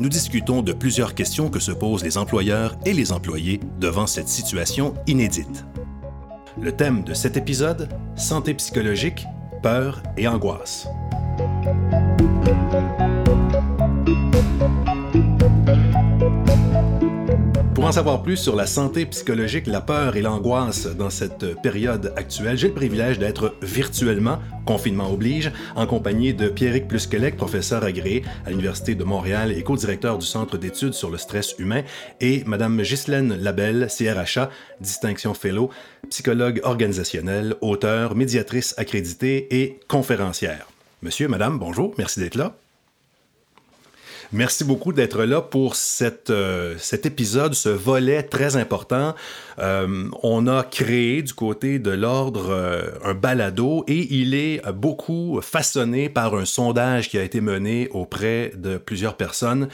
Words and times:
nous 0.00 0.08
discutons 0.08 0.62
de 0.62 0.72
plusieurs 0.72 1.14
questions 1.14 1.50
que 1.50 1.60
se 1.60 1.70
posent 1.70 2.02
les 2.02 2.16
employeurs 2.16 2.74
et 2.86 2.94
les 2.94 3.12
employés 3.12 3.60
devant 3.78 4.06
cette 4.06 4.28
situation 4.28 4.94
inédite. 5.06 5.66
Le 6.60 6.72
thème 6.72 7.04
de 7.04 7.12
cet 7.12 7.36
épisode, 7.36 7.88
santé 8.16 8.54
psychologique, 8.54 9.26
peur 9.62 10.02
et 10.16 10.26
angoisse. 10.26 10.88
En 17.90 17.92
savoir 17.92 18.22
plus 18.22 18.36
sur 18.36 18.54
la 18.54 18.66
santé 18.66 19.04
psychologique, 19.04 19.66
la 19.66 19.80
peur 19.80 20.14
et 20.14 20.22
l'angoisse 20.22 20.86
dans 20.86 21.10
cette 21.10 21.60
période 21.60 22.12
actuelle, 22.14 22.56
j'ai 22.56 22.68
le 22.68 22.74
privilège 22.74 23.18
d'être 23.18 23.56
virtuellement, 23.62 24.38
confinement 24.64 25.12
oblige, 25.12 25.50
en 25.74 25.88
compagnie 25.88 26.32
de 26.32 26.48
Pierrick 26.48 26.86
Plusquelec, 26.86 27.36
professeur 27.36 27.82
agréé 27.82 28.22
à 28.46 28.50
l'Université 28.50 28.94
de 28.94 29.02
Montréal 29.02 29.50
et 29.50 29.64
co-directeur 29.64 30.18
du 30.18 30.24
Centre 30.24 30.56
d'études 30.56 30.94
sur 30.94 31.10
le 31.10 31.18
stress 31.18 31.56
humain, 31.58 31.82
et 32.20 32.44
Madame 32.46 32.80
Ghislaine 32.80 33.34
Labelle, 33.34 33.88
CRHA, 33.88 34.50
distinction 34.80 35.34
fellow, 35.34 35.70
psychologue 36.10 36.60
organisationnelle, 36.62 37.56
auteur, 37.60 38.14
médiatrice 38.14 38.72
accréditée 38.78 39.48
et 39.50 39.80
conférencière. 39.88 40.68
Monsieur, 41.02 41.26
Madame, 41.26 41.58
bonjour, 41.58 41.92
merci 41.98 42.20
d'être 42.20 42.36
là. 42.36 42.54
Merci 44.32 44.62
beaucoup 44.62 44.92
d'être 44.92 45.24
là 45.24 45.40
pour 45.40 45.74
euh, 46.30 46.74
cet 46.78 47.06
épisode, 47.06 47.54
ce 47.54 47.68
volet 47.68 48.22
très 48.22 48.54
important. 48.54 49.16
Euh, 49.58 50.08
on 50.22 50.46
a 50.46 50.62
créé 50.62 51.22
du 51.22 51.34
côté 51.34 51.80
de 51.80 51.90
l'ordre 51.90 52.50
euh, 52.50 52.90
un 53.04 53.14
balado 53.14 53.84
et 53.88 54.06
il 54.14 54.34
est 54.34 54.62
beaucoup 54.70 55.40
façonné 55.42 56.08
par 56.08 56.36
un 56.36 56.44
sondage 56.44 57.08
qui 57.08 57.18
a 57.18 57.24
été 57.24 57.40
mené 57.40 57.88
auprès 57.90 58.52
de 58.56 58.76
plusieurs 58.78 59.16
personnes 59.16 59.68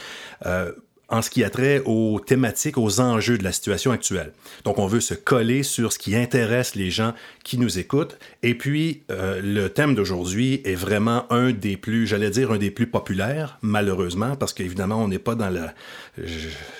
en 1.09 1.23
ce 1.23 1.31
qui 1.31 1.45
a 1.45 1.51
trait 1.51 1.83
aux 1.85 2.21
thématiques, 2.21 2.79
aux 2.79 3.01
enjeux 3.01 3.39
de 3.39 3.45
la 3.45 3.53
situation 3.53 3.93
actuelle. 3.93 4.33
Donc, 4.65 4.79
on 4.79 4.87
veut 4.87 5.01
se 5.01 5.15
coller 5.15 5.62
sur 5.62 5.93
ce 5.93 5.99
qui 5.99 6.17
intéresse 6.17 6.75
les 6.75 6.91
gens 6.91 7.12
qui 7.45 7.59
nous 7.59 7.79
écoutent. 7.79 8.19
Et 8.43 8.55
puis, 8.55 9.03
euh, 9.11 9.41
le 9.43 9.69
thème 9.69 9.95
d'aujourd'hui 9.95 10.61
est 10.65 10.75
vraiment 10.75 11.31
un 11.33 11.53
des 11.53 11.77
plus, 11.77 12.07
j'allais 12.07 12.31
dire, 12.31 12.51
un 12.51 12.59
des 12.59 12.71
plus 12.71 12.89
populaires, 12.89 13.59
malheureusement, 13.62 14.34
parce 14.37 14.53
qu'évidemment, 14.53 15.03
on 15.03 15.09
n'est 15.09 15.21
pas 15.21 15.37
dans 15.37 15.51
la... 15.51 15.75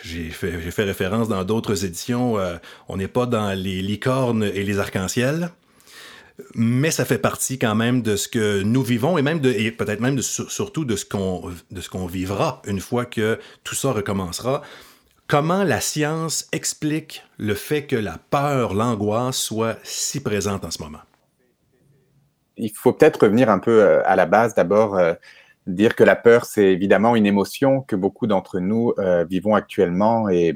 J'ai 0.02 0.30
fait, 0.30 0.52
fait, 0.70 0.84
référence 0.84 1.28
dans 1.28 1.44
d'autres 1.44 1.84
éditions, 1.84 2.38
euh, 2.38 2.56
on 2.88 2.97
n'est 2.97 3.08
pas 3.08 3.27
dans 3.27 3.52
les 3.52 3.82
licornes 3.82 4.42
et 4.42 4.64
les 4.64 4.78
arcs-en-ciel 4.78 5.50
mais 6.54 6.90
ça 6.90 7.04
fait 7.04 7.18
partie 7.18 7.58
quand 7.58 7.74
même 7.74 8.02
de 8.02 8.16
ce 8.16 8.28
que 8.28 8.62
nous 8.62 8.82
vivons 8.82 9.18
et 9.18 9.22
même 9.22 9.40
de, 9.40 9.50
et 9.50 9.70
peut-être 9.70 10.00
même 10.00 10.16
de, 10.16 10.22
surtout 10.22 10.84
de 10.84 10.96
ce 10.96 11.04
qu'on 11.04 11.50
de 11.70 11.80
ce 11.80 11.88
qu'on 11.88 12.06
vivra 12.06 12.62
une 12.66 12.80
fois 12.80 13.04
que 13.06 13.38
tout 13.64 13.74
ça 13.74 13.92
recommencera. 13.92 14.62
Comment 15.28 15.64
la 15.64 15.80
science 15.80 16.46
explique 16.52 17.24
le 17.36 17.54
fait 17.54 17.86
que 17.86 17.96
la 17.96 18.18
peur, 18.30 18.74
l'angoisse 18.74 19.38
soit 19.38 19.76
si 19.82 20.20
présente 20.20 20.64
en 20.64 20.70
ce 20.70 20.80
moment? 20.82 21.00
Il 22.56 22.70
faut 22.70 22.92
peut-être 22.92 23.24
revenir 23.24 23.50
un 23.50 23.58
peu 23.58 23.82
euh, 23.82 24.02
à 24.06 24.14
la 24.16 24.26
base 24.26 24.54
d'abord. 24.54 24.96
Euh, 25.69 25.72
dire 25.72 25.94
que 25.94 26.04
la 26.04 26.16
peur, 26.16 26.44
c'est 26.44 26.72
évidemment 26.72 27.16
une 27.16 27.27
émotion 27.27 27.81
que 27.82 27.97
beaucoup 27.97 28.27
d'entre 28.27 28.60
nous 28.60 28.93
euh, 28.99 29.25
vivons 29.25 29.54
actuellement 29.54 30.28
et, 30.28 30.54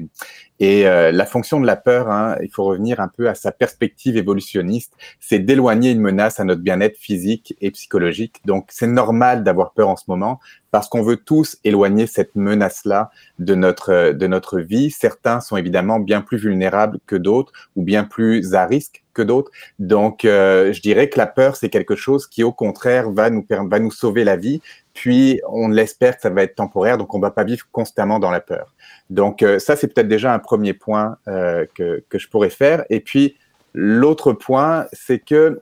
et 0.59 0.87
euh, 0.87 1.11
la 1.11 1.25
fonction 1.25 1.59
de 1.59 1.65
la 1.65 1.75
peur, 1.75 2.11
hein, 2.11 2.35
il 2.43 2.49
faut 2.51 2.63
revenir 2.63 2.99
un 2.99 3.07
peu 3.07 3.27
à 3.27 3.33
sa 3.33 3.51
perspective 3.51 4.15
évolutionniste, 4.15 4.93
c'est 5.19 5.39
d'éloigner 5.39 5.89
une 5.89 6.01
menace 6.01 6.39
à 6.39 6.43
notre 6.43 6.61
bien-être 6.61 6.97
physique 6.97 7.55
et 7.61 7.71
psychologique. 7.71 8.41
Donc 8.45 8.67
c'est 8.69 8.85
normal 8.85 9.43
d'avoir 9.43 9.73
peur 9.73 9.89
en 9.89 9.95
ce 9.95 10.03
moment 10.07 10.39
parce 10.69 10.87
qu'on 10.87 11.01
veut 11.01 11.17
tous 11.17 11.57
éloigner 11.63 12.05
cette 12.05 12.35
menace-là 12.35 13.09
de 13.39 13.55
notre, 13.55 14.11
de 14.11 14.27
notre 14.27 14.59
vie. 14.59 14.91
Certains 14.91 15.41
sont 15.41 15.57
évidemment 15.57 15.99
bien 15.99 16.21
plus 16.21 16.37
vulnérables 16.37 16.99
que 17.07 17.15
d'autres 17.15 17.51
ou 17.75 17.81
bien 17.81 18.03
plus 18.03 18.53
à 18.53 18.67
risque 18.67 19.03
que 19.13 19.23
d'autres. 19.23 19.51
Donc 19.79 20.25
euh, 20.25 20.71
je 20.73 20.81
dirais 20.81 21.09
que 21.09 21.17
la 21.17 21.27
peur, 21.27 21.55
c'est 21.55 21.69
quelque 21.69 21.95
chose 21.95 22.27
qui 22.27 22.43
au 22.43 22.53
contraire 22.53 23.09
va 23.09 23.31
nous, 23.31 23.45
va 23.49 23.79
nous 23.79 23.91
sauver 23.91 24.23
la 24.23 24.37
vie. 24.37 24.61
Puis 24.93 25.41
on 25.47 25.69
l'espère 25.69 26.15
que 26.15 26.21
ça 26.21 26.29
va 26.29 26.43
être 26.43 26.55
temporaire, 26.55 26.97
donc 26.97 27.13
on 27.13 27.17
ne 27.17 27.21
va 27.21 27.31
pas 27.31 27.43
vivre 27.43 27.65
constamment 27.71 28.19
dans 28.19 28.31
la 28.31 28.41
peur. 28.41 28.73
Donc 29.09 29.41
euh, 29.41 29.59
ça, 29.59 29.75
c'est 29.75 29.87
peut-être 29.87 30.07
déjà 30.07 30.33
un 30.33 30.39
premier 30.39 30.73
point 30.73 31.17
euh, 31.27 31.65
que, 31.75 32.03
que, 32.09 32.19
je 32.19 32.27
pourrais 32.27 32.49
faire. 32.49 32.83
Et 32.89 32.99
puis 32.99 33.37
l'autre 33.73 34.33
point, 34.33 34.87
c'est 34.91 35.19
que 35.19 35.61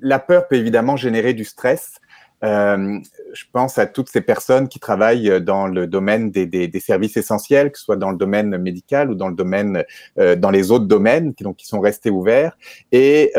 la 0.00 0.18
peur 0.18 0.46
peut 0.46 0.56
évidemment 0.56 0.96
générer 0.96 1.34
du 1.34 1.44
stress. 1.44 1.98
Euh, 2.44 2.98
je 3.32 3.44
pense 3.52 3.78
à 3.78 3.86
toutes 3.86 4.08
ces 4.08 4.20
personnes 4.20 4.66
qui 4.66 4.80
travaillent 4.80 5.40
dans 5.40 5.68
le 5.68 5.86
domaine 5.86 6.30
des, 6.32 6.80
services 6.80 7.16
essentiels, 7.16 7.70
que 7.70 7.78
ce 7.78 7.84
soit 7.84 7.96
dans 7.96 8.10
le 8.10 8.16
domaine 8.16 8.56
médical 8.58 9.10
ou 9.10 9.14
dans 9.14 9.28
le 9.28 9.34
domaine, 9.34 9.84
dans 10.16 10.50
les 10.50 10.72
autres 10.72 10.86
domaines, 10.86 11.34
qui, 11.34 11.44
donc 11.44 11.56
qui 11.56 11.68
sont 11.68 11.78
restés 11.78 12.10
ouverts 12.10 12.56
et 12.90 13.32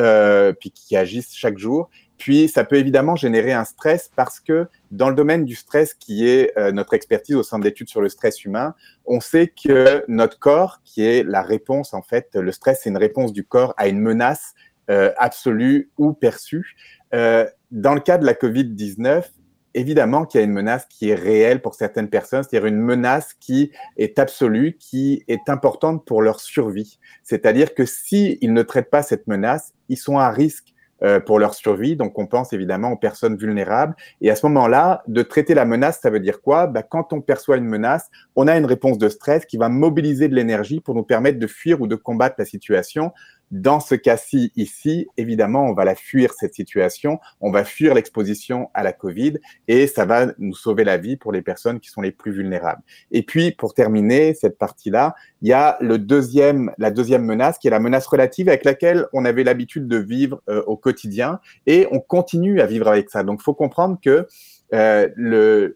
puis 0.58 0.72
qui 0.72 0.96
agissent 0.96 1.36
chaque 1.36 1.58
jour. 1.58 1.90
Puis, 2.24 2.48
ça 2.48 2.64
peut 2.64 2.78
évidemment 2.78 3.18
générer 3.18 3.52
un 3.52 3.66
stress 3.66 4.10
parce 4.16 4.40
que 4.40 4.70
dans 4.92 5.10
le 5.10 5.16
domaine 5.16 5.44
du 5.44 5.56
stress, 5.56 5.94
qui 5.94 6.26
est 6.26 6.58
euh, 6.58 6.72
notre 6.72 6.94
expertise 6.94 7.36
au 7.36 7.44
centre 7.44 7.66
d'études 7.66 7.90
sur 7.90 8.00
le 8.00 8.08
stress 8.08 8.46
humain, 8.46 8.76
on 9.06 9.20
sait 9.20 9.48
que 9.50 10.06
notre 10.08 10.40
corps, 10.40 10.80
qui 10.86 11.04
est 11.04 11.24
la 11.24 11.42
réponse, 11.42 11.94
en 11.94 12.02
fait, 12.02 12.30
le 12.36 12.54
stress, 12.54 12.80
c'est 12.82 12.90
une 12.90 12.98
réponse 12.98 13.34
du 13.34 13.44
corps 13.44 13.74
à 13.76 13.90
une 13.90 14.00
menace 14.00 14.54
euh, 14.90 15.12
absolue 15.18 15.92
ou 15.98 16.14
perçue. 16.14 16.78
Euh, 17.14 17.46
dans 17.72 17.94
le 17.94 18.00
cas 18.00 18.18
de 18.18 18.26
la 18.26 18.36
COVID-19, 18.36 19.26
évidemment 19.74 20.24
qu'il 20.24 20.40
y 20.40 20.44
a 20.44 20.46
une 20.46 20.54
menace 20.54 20.86
qui 20.86 21.10
est 21.10 21.16
réelle 21.16 21.62
pour 21.62 21.76
certaines 21.76 22.08
personnes, 22.08 22.44
c'est-à-dire 22.44 22.68
une 22.68 22.80
menace 22.80 23.34
qui 23.34 23.74
est 23.98 24.18
absolue, 24.18 24.78
qui 24.80 25.26
est 25.28 25.50
importante 25.50 26.06
pour 26.06 26.22
leur 26.22 26.40
survie. 26.40 27.00
C'est-à-dire 27.22 27.74
que 27.74 27.84
s'ils 27.86 28.54
ne 28.54 28.62
traitent 28.62 28.90
pas 28.90 29.04
cette 29.04 29.28
menace, 29.28 29.74
ils 29.90 29.98
sont 29.98 30.20
à 30.20 30.30
risque 30.30 30.73
euh, 31.06 31.20
pour 31.20 31.40
leur 31.40 31.54
survie. 31.54 31.96
Donc, 31.96 32.18
on 32.18 32.28
pense 32.28 32.54
évidemment 32.54 32.92
aux 32.92 32.98
personnes 32.98 33.36
vulnérables. 33.36 33.96
Et 34.22 34.30
à 34.30 34.36
ce 34.36 34.46
moment-là, 34.46 35.04
de 35.08 35.22
traiter 35.22 35.54
la 35.54 35.66
menace, 35.66 36.00
ça 36.02 36.10
veut 36.10 36.20
dire 36.20 36.42
quoi? 36.42 36.68
Bah, 36.68 36.84
Quand 36.84 37.14
on 37.14 37.22
perçoit 37.22 37.58
une 37.58 37.66
menace, 37.66 38.10
on 38.36 38.48
a 38.48 38.58
une 38.58 38.66
réponse 38.66 38.98
de 38.98 39.10
stress 39.10 39.46
qui 39.46 39.58
va 39.58 39.70
mobiliser 39.70 40.28
de 40.28 40.36
l'énergie 40.36 40.80
pour 40.80 40.96
nous 40.96 41.04
permettre 41.04 41.40
de 41.40 41.48
fuir 41.48 41.82
ou 41.82 41.88
de 41.88 41.96
combattre 41.96 42.36
la 42.38 42.46
situation. 42.46 43.12
Dans 43.54 43.80
ce 43.80 43.94
cas-ci, 43.94 44.52
ici, 44.56 45.08
évidemment, 45.16 45.68
on 45.68 45.74
va 45.74 45.86
la 45.86 45.94
fuir, 45.94 46.34
cette 46.34 46.56
situation. 46.56 47.20
On 47.40 47.52
va 47.52 47.64
fuir 47.64 47.94
l'exposition 47.94 48.72
à 48.74 48.82
la 48.82 48.94
COVID 48.94 49.38
et 49.68 49.86
ça 49.86 50.06
va 50.06 50.34
nous 50.40 50.56
sauver 50.56 50.84
la 50.84 50.98
vie 50.98 51.18
pour 51.18 51.32
les 51.32 51.44
personnes 51.44 51.80
qui 51.80 51.92
sont 51.92 52.02
les 52.02 52.12
plus 52.12 52.32
vulnérables. 52.32 52.82
Et 53.12 53.22
puis, 53.22 53.52
pour 53.52 53.76
terminer 53.76 54.34
cette 54.34 54.58
partie-là, 54.58 55.14
il 55.44 55.50
y 55.50 55.54
a 55.54 55.78
le 55.82 56.00
deuxième, 56.00 56.72
la 56.80 56.90
deuxième 56.90 57.26
menace 57.26 57.60
qui 57.60 57.68
est 57.68 57.70
la 57.70 57.80
menace 57.80 58.08
relative 58.08 58.50
avec 58.50 58.66
laquelle 58.66 59.06
on 59.14 59.24
avait 59.24 59.44
l'habitude 59.44 59.88
de 59.88 59.98
vivre 59.98 60.42
euh, 60.50 60.64
au 60.66 60.76
quotidien 60.76 61.40
et 61.68 61.88
on 61.92 62.00
continue 62.00 62.60
à 62.60 62.66
vivre 62.66 62.88
avec 62.88 63.12
ça. 63.12 63.22
Donc, 63.22 63.42
il 63.42 63.44
faut 63.44 63.54
comprendre 63.54 64.00
que 64.04 64.26
euh, 64.74 65.70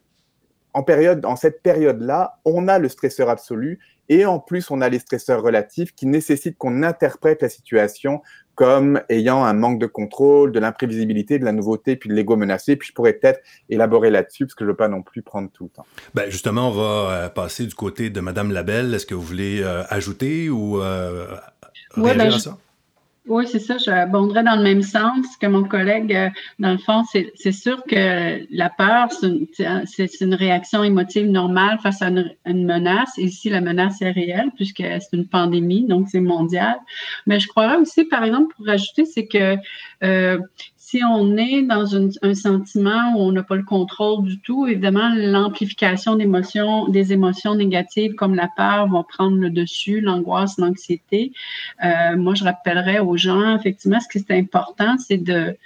en, 0.74 0.82
période, 0.82 1.24
en 1.28 1.36
cette 1.36 1.62
période-là, 1.62 2.40
on 2.44 2.68
a 2.70 2.80
le 2.80 2.90
stresseur 2.90 3.30
absolu 3.30 3.78
et 4.10 4.26
en 4.26 4.40
plus, 4.40 4.72
on 4.72 4.82
a 4.82 4.90
les 4.90 5.00
stresseurs 5.00 5.42
relatifs 5.42 5.94
qui 5.94 6.06
nécessitent 6.06 6.58
qu'on 6.58 6.84
interprète 6.84 7.42
la 7.42 7.50
situation 7.50 8.22
comme 8.56 9.02
ayant 9.10 9.44
un 9.44 9.54
manque 9.54 9.80
de 9.80 9.86
contrôle, 9.86 10.52
de 10.52 10.60
l'imprévisibilité, 10.60 11.38
de 11.38 11.46
la 11.46 11.52
nouveauté, 11.52 11.96
puis 11.96 12.10
de 12.10 12.16
l'ego 12.16 12.36
menacé. 12.36 12.76
Puis 12.76 12.90
je 12.90 12.94
pourrais 12.94 13.14
peut-être 13.14 13.40
élaborer 13.70 14.10
là-dessus, 14.10 14.48
parce 14.48 14.56
que 14.56 14.64
je 14.64 14.66
ne 14.66 14.72
veux 14.72 14.76
pas 14.76 14.88
non 14.88 15.04
plus 15.04 15.22
prendre 15.22 15.50
tout 15.52 15.66
le 15.66 15.70
temps. 15.70 15.86
Ben 16.16 16.32
justement, 16.32 16.70
on 16.70 16.72
va 16.72 16.82
euh, 17.12 17.30
passer 17.30 17.68
du 17.68 17.76
côté 17.76 18.10
de 18.10 18.20
Madame 18.20 18.52
Labelle. 18.52 18.96
Est-ce 18.96 19.06
que 19.06 19.14
vous 19.14 19.22
voulez 19.22 19.62
euh, 19.62 19.84
ajouter 19.90 20.50
ou 20.50 20.82
euh, 20.82 21.28
réagir 21.96 22.18
ben, 22.18 22.34
à 22.34 22.40
ça? 22.40 22.58
Oui, 23.28 23.46
c'est 23.46 23.60
ça. 23.60 23.78
Je 23.78 23.90
abonderais 23.92 24.44
dans 24.44 24.56
le 24.56 24.64
même 24.64 24.82
sens 24.82 25.36
que 25.40 25.48
mon 25.48 25.64
collègue. 25.64 26.14
Euh, 26.14 26.30
dans 26.60 26.72
le 26.72 26.78
fond, 26.78 27.04
c'est 27.12 27.52
sûr 27.52 27.84
que 27.84 28.46
la 28.56 28.70
peur, 28.70 29.10
c'est 29.12 30.22
une, 30.22 30.34
réaction 30.34 30.84
émotive 30.84 31.28
normale 31.30 31.78
face 31.84 32.02
à 32.02 32.08
une, 32.08 32.66
menace. 32.66 33.18
Ici, 33.18 33.50
la 33.50 33.60
menace 33.60 34.02
est 34.02 34.12
réelle 34.12 34.52
puisque 34.56 34.78
c'est 34.78 35.14
une 35.14 35.28
pandémie, 35.28 35.86
donc 35.86 36.08
c'est 36.10 36.22
mondial. 36.22 36.78
Mais 37.26 37.40
je 37.40 37.48
croirais 37.48 37.78
aussi, 37.78 38.06
par 38.06 38.24
exemple, 38.24 38.56
pour 38.56 38.66
rajouter, 38.66 39.06
c'est 39.06 39.28
que 39.28 39.58
euh, 40.04 40.40
si 40.90 41.04
on 41.04 41.36
est 41.36 41.64
dans 41.64 41.98
un 41.98 42.34
sentiment 42.34 43.14
où 43.14 43.20
on 43.20 43.34
n'a 43.34 43.44
pas 43.44 43.58
le 43.58 43.64
contrôle 43.64 44.24
du 44.24 44.40
tout, 44.40 44.68
évidemment, 44.68 45.10
l'amplification 45.14 46.16
des 46.16 47.12
émotions 47.12 47.56
négatives 47.56 48.16
comme 48.16 48.36
la 48.36 48.48
peur 48.56 48.88
vont 48.88 49.04
prendre 49.04 49.36
le 49.36 49.50
dessus, 49.50 50.00
l'angoisse, 50.00 50.58
l'anxiété. 50.58 51.34
Euh, 51.84 52.16
moi, 52.16 52.36
je 52.36 52.46
rappellerais 52.46 53.00
aux 53.00 53.18
gens, 53.18 53.58
effectivement, 53.58 54.00
ce 54.00 54.08
qui 54.08 54.18
est 54.18 54.32
important, 54.32 54.98
c'est 54.98 55.18
de 55.18 55.58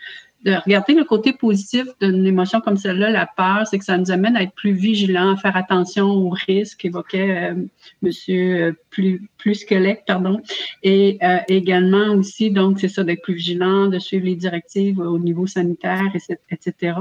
de 0.43 0.53
regarder 0.53 0.93
le 0.93 1.03
côté 1.03 1.33
positif 1.33 1.85
d'une 2.01 2.25
émotion 2.25 2.61
comme 2.61 2.77
celle-là, 2.77 3.09
la 3.11 3.27
peur, 3.27 3.67
c'est 3.67 3.77
que 3.77 3.85
ça 3.85 3.97
nous 3.97 4.11
amène 4.11 4.35
à 4.35 4.43
être 4.43 4.53
plus 4.53 4.71
vigilants, 4.71 5.33
à 5.33 5.37
faire 5.37 5.55
attention 5.55 6.05
aux 6.05 6.29
risques, 6.29 6.83
évoquait 6.85 7.51
euh, 7.51 7.55
Monsieur 8.01 8.63
euh, 8.63 8.73
plus 8.89 9.29
plus 9.37 9.65
pardon, 10.07 10.41
et 10.83 11.17
euh, 11.21 11.37
également 11.47 12.13
aussi 12.15 12.51
donc 12.51 12.79
c'est 12.79 12.87
ça 12.87 13.03
d'être 13.03 13.21
plus 13.21 13.35
vigilant, 13.35 13.87
de 13.87 13.99
suivre 13.99 14.25
les 14.25 14.35
directives 14.35 14.99
au 14.99 15.19
niveau 15.19 15.45
sanitaire, 15.47 16.11
etc. 16.49 16.95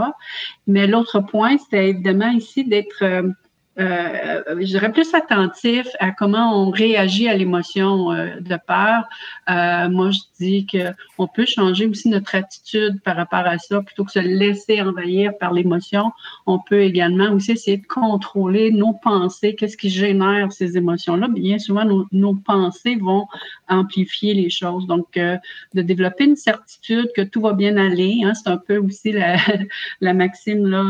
Mais 0.67 0.87
l'autre 0.87 1.21
point, 1.21 1.57
c'était 1.59 1.91
évidemment 1.91 2.31
ici 2.31 2.65
d'être 2.65 3.05
euh, 3.81 4.43
je 4.59 4.67
dirais 4.67 4.93
plus 4.93 5.15
attentif 5.15 5.87
à 6.00 6.11
comment 6.11 6.62
on 6.62 6.71
réagit 6.71 7.29
à 7.29 7.35
l'émotion 7.35 8.12
euh, 8.12 8.38
de 8.41 8.59
peur. 8.67 9.09
Euh, 9.49 9.88
moi, 9.88 10.11
je 10.11 10.19
dis 10.38 10.67
qu'on 10.67 11.27
peut 11.27 11.47
changer 11.47 11.87
aussi 11.87 12.09
notre 12.11 12.35
attitude 12.35 13.00
par 13.03 13.17
rapport 13.17 13.47
à 13.47 13.59
ça, 13.59 13.81
plutôt 13.81 14.05
que 14.05 14.12
se 14.12 14.19
laisser 14.19 14.82
envahir 14.82 15.32
par 15.38 15.53
l'émotion. 15.53 16.12
On 16.47 16.59
peut 16.59 16.82
également 16.82 17.32
aussi 17.32 17.53
essayer 17.53 17.79
de 17.79 17.87
contrôler 17.87 18.71
nos 18.71 18.93
pensées, 18.93 19.55
qu'est-ce 19.55 19.77
qui 19.77 19.88
génère 19.88 20.53
ces 20.53 20.76
émotions-là. 20.76 21.29
Bien 21.29 21.59
souvent, 21.59 21.85
nos, 22.12 22.35
pensées 22.35 22.97
vont 22.97 23.26
amplifier 23.69 24.35
les 24.35 24.50
choses. 24.50 24.87
Donc, 24.87 25.15
de 25.15 25.83
développer 25.83 26.25
une 26.25 26.37
certitude 26.37 27.11
que 27.15 27.23
tout 27.23 27.41
va 27.41 27.53
bien 27.53 27.76
aller, 27.76 28.21
hein, 28.25 28.35
c'est 28.35 28.50
un 28.50 28.56
peu 28.56 28.79
aussi 28.79 29.12
la, 29.12 29.37
maxime, 30.15 30.67
là, 30.67 30.83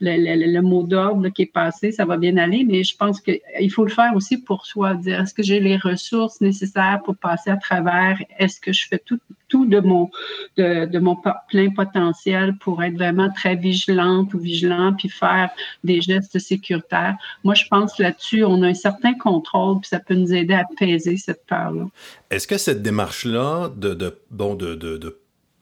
le 0.00 0.60
mot 0.60 0.82
d'ordre 0.84 1.28
qui 1.28 1.42
est 1.42 1.52
passé 1.52 1.87
ça 1.92 2.04
va 2.04 2.16
bien 2.16 2.36
aller, 2.36 2.64
mais 2.64 2.84
je 2.84 2.96
pense 2.96 3.20
qu'il 3.20 3.70
faut 3.70 3.84
le 3.84 3.90
faire 3.90 4.12
aussi 4.14 4.38
pour 4.38 4.66
soi, 4.66 4.94
dire 4.94 5.20
est-ce 5.20 5.34
que 5.34 5.42
j'ai 5.42 5.60
les 5.60 5.76
ressources 5.76 6.40
nécessaires 6.40 7.00
pour 7.04 7.16
passer 7.16 7.50
à 7.50 7.56
travers, 7.56 8.18
est-ce 8.38 8.60
que 8.60 8.72
je 8.72 8.86
fais 8.88 8.98
tout, 8.98 9.18
tout 9.48 9.66
de 9.66 9.80
mon, 9.80 10.10
de, 10.56 10.98
mon 10.98 11.16
plein 11.48 11.70
potentiel 11.70 12.56
pour 12.58 12.82
être 12.82 12.94
vraiment 12.94 13.30
très 13.30 13.56
vigilante 13.56 14.34
ou 14.34 14.38
vigilant, 14.38 14.92
puis 14.92 15.08
faire 15.08 15.50
des 15.84 16.00
gestes 16.00 16.38
sécuritaires? 16.38 17.16
Moi, 17.44 17.54
je 17.54 17.64
pense 17.70 17.98
là-dessus, 17.98 18.44
on 18.44 18.62
a 18.62 18.68
un 18.68 18.74
certain 18.74 19.14
contrôle, 19.14 19.80
puis 19.80 19.88
ça 19.88 20.00
peut 20.00 20.14
nous 20.14 20.32
aider 20.32 20.54
à 20.54 20.66
apaiser 20.70 21.16
cette 21.16 21.44
peur-là. 21.46 21.86
Est-ce 22.30 22.46
que 22.46 22.58
cette 22.58 22.82
démarche-là 22.82 23.70
de, 23.76 23.94
de, 23.94 24.18
bon, 24.30 24.54
de 24.54 24.74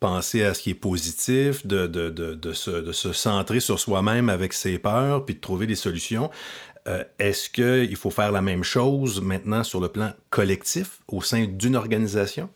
à 0.07 0.23
ce 0.23 0.63
qui 0.63 0.71
est 0.71 0.75
positif, 0.75 1.67
de, 1.67 1.87
de, 1.87 2.11
de, 2.11 2.35
de 2.35 2.53
se, 2.53 2.93
se, 2.93 3.13
centrer 3.13 3.61
sur 3.61 3.79
soi-même 3.79 4.29
avec 4.29 4.53
ses 4.53 4.79
peurs, 4.79 5.25
puis 5.25 5.35
de 5.35 5.41
trouver 5.41 5.67
des 5.67 5.75
solutions. 5.75 6.31
Euh, 6.87 7.03
est-ce 7.19 7.51
qu'il 7.51 7.97
faut 7.97 8.11
faire 8.11 8.31
la 8.31 8.43
même 8.43 8.63
chose 8.63 9.21
maintenant 9.21 9.65
sur 9.65 9.81
le 9.81 9.89
plan 9.89 10.13
collectif 10.31 11.01
au 11.09 11.21
sein 11.21 11.47
d'une 11.47 11.75
organisation? 11.75 12.49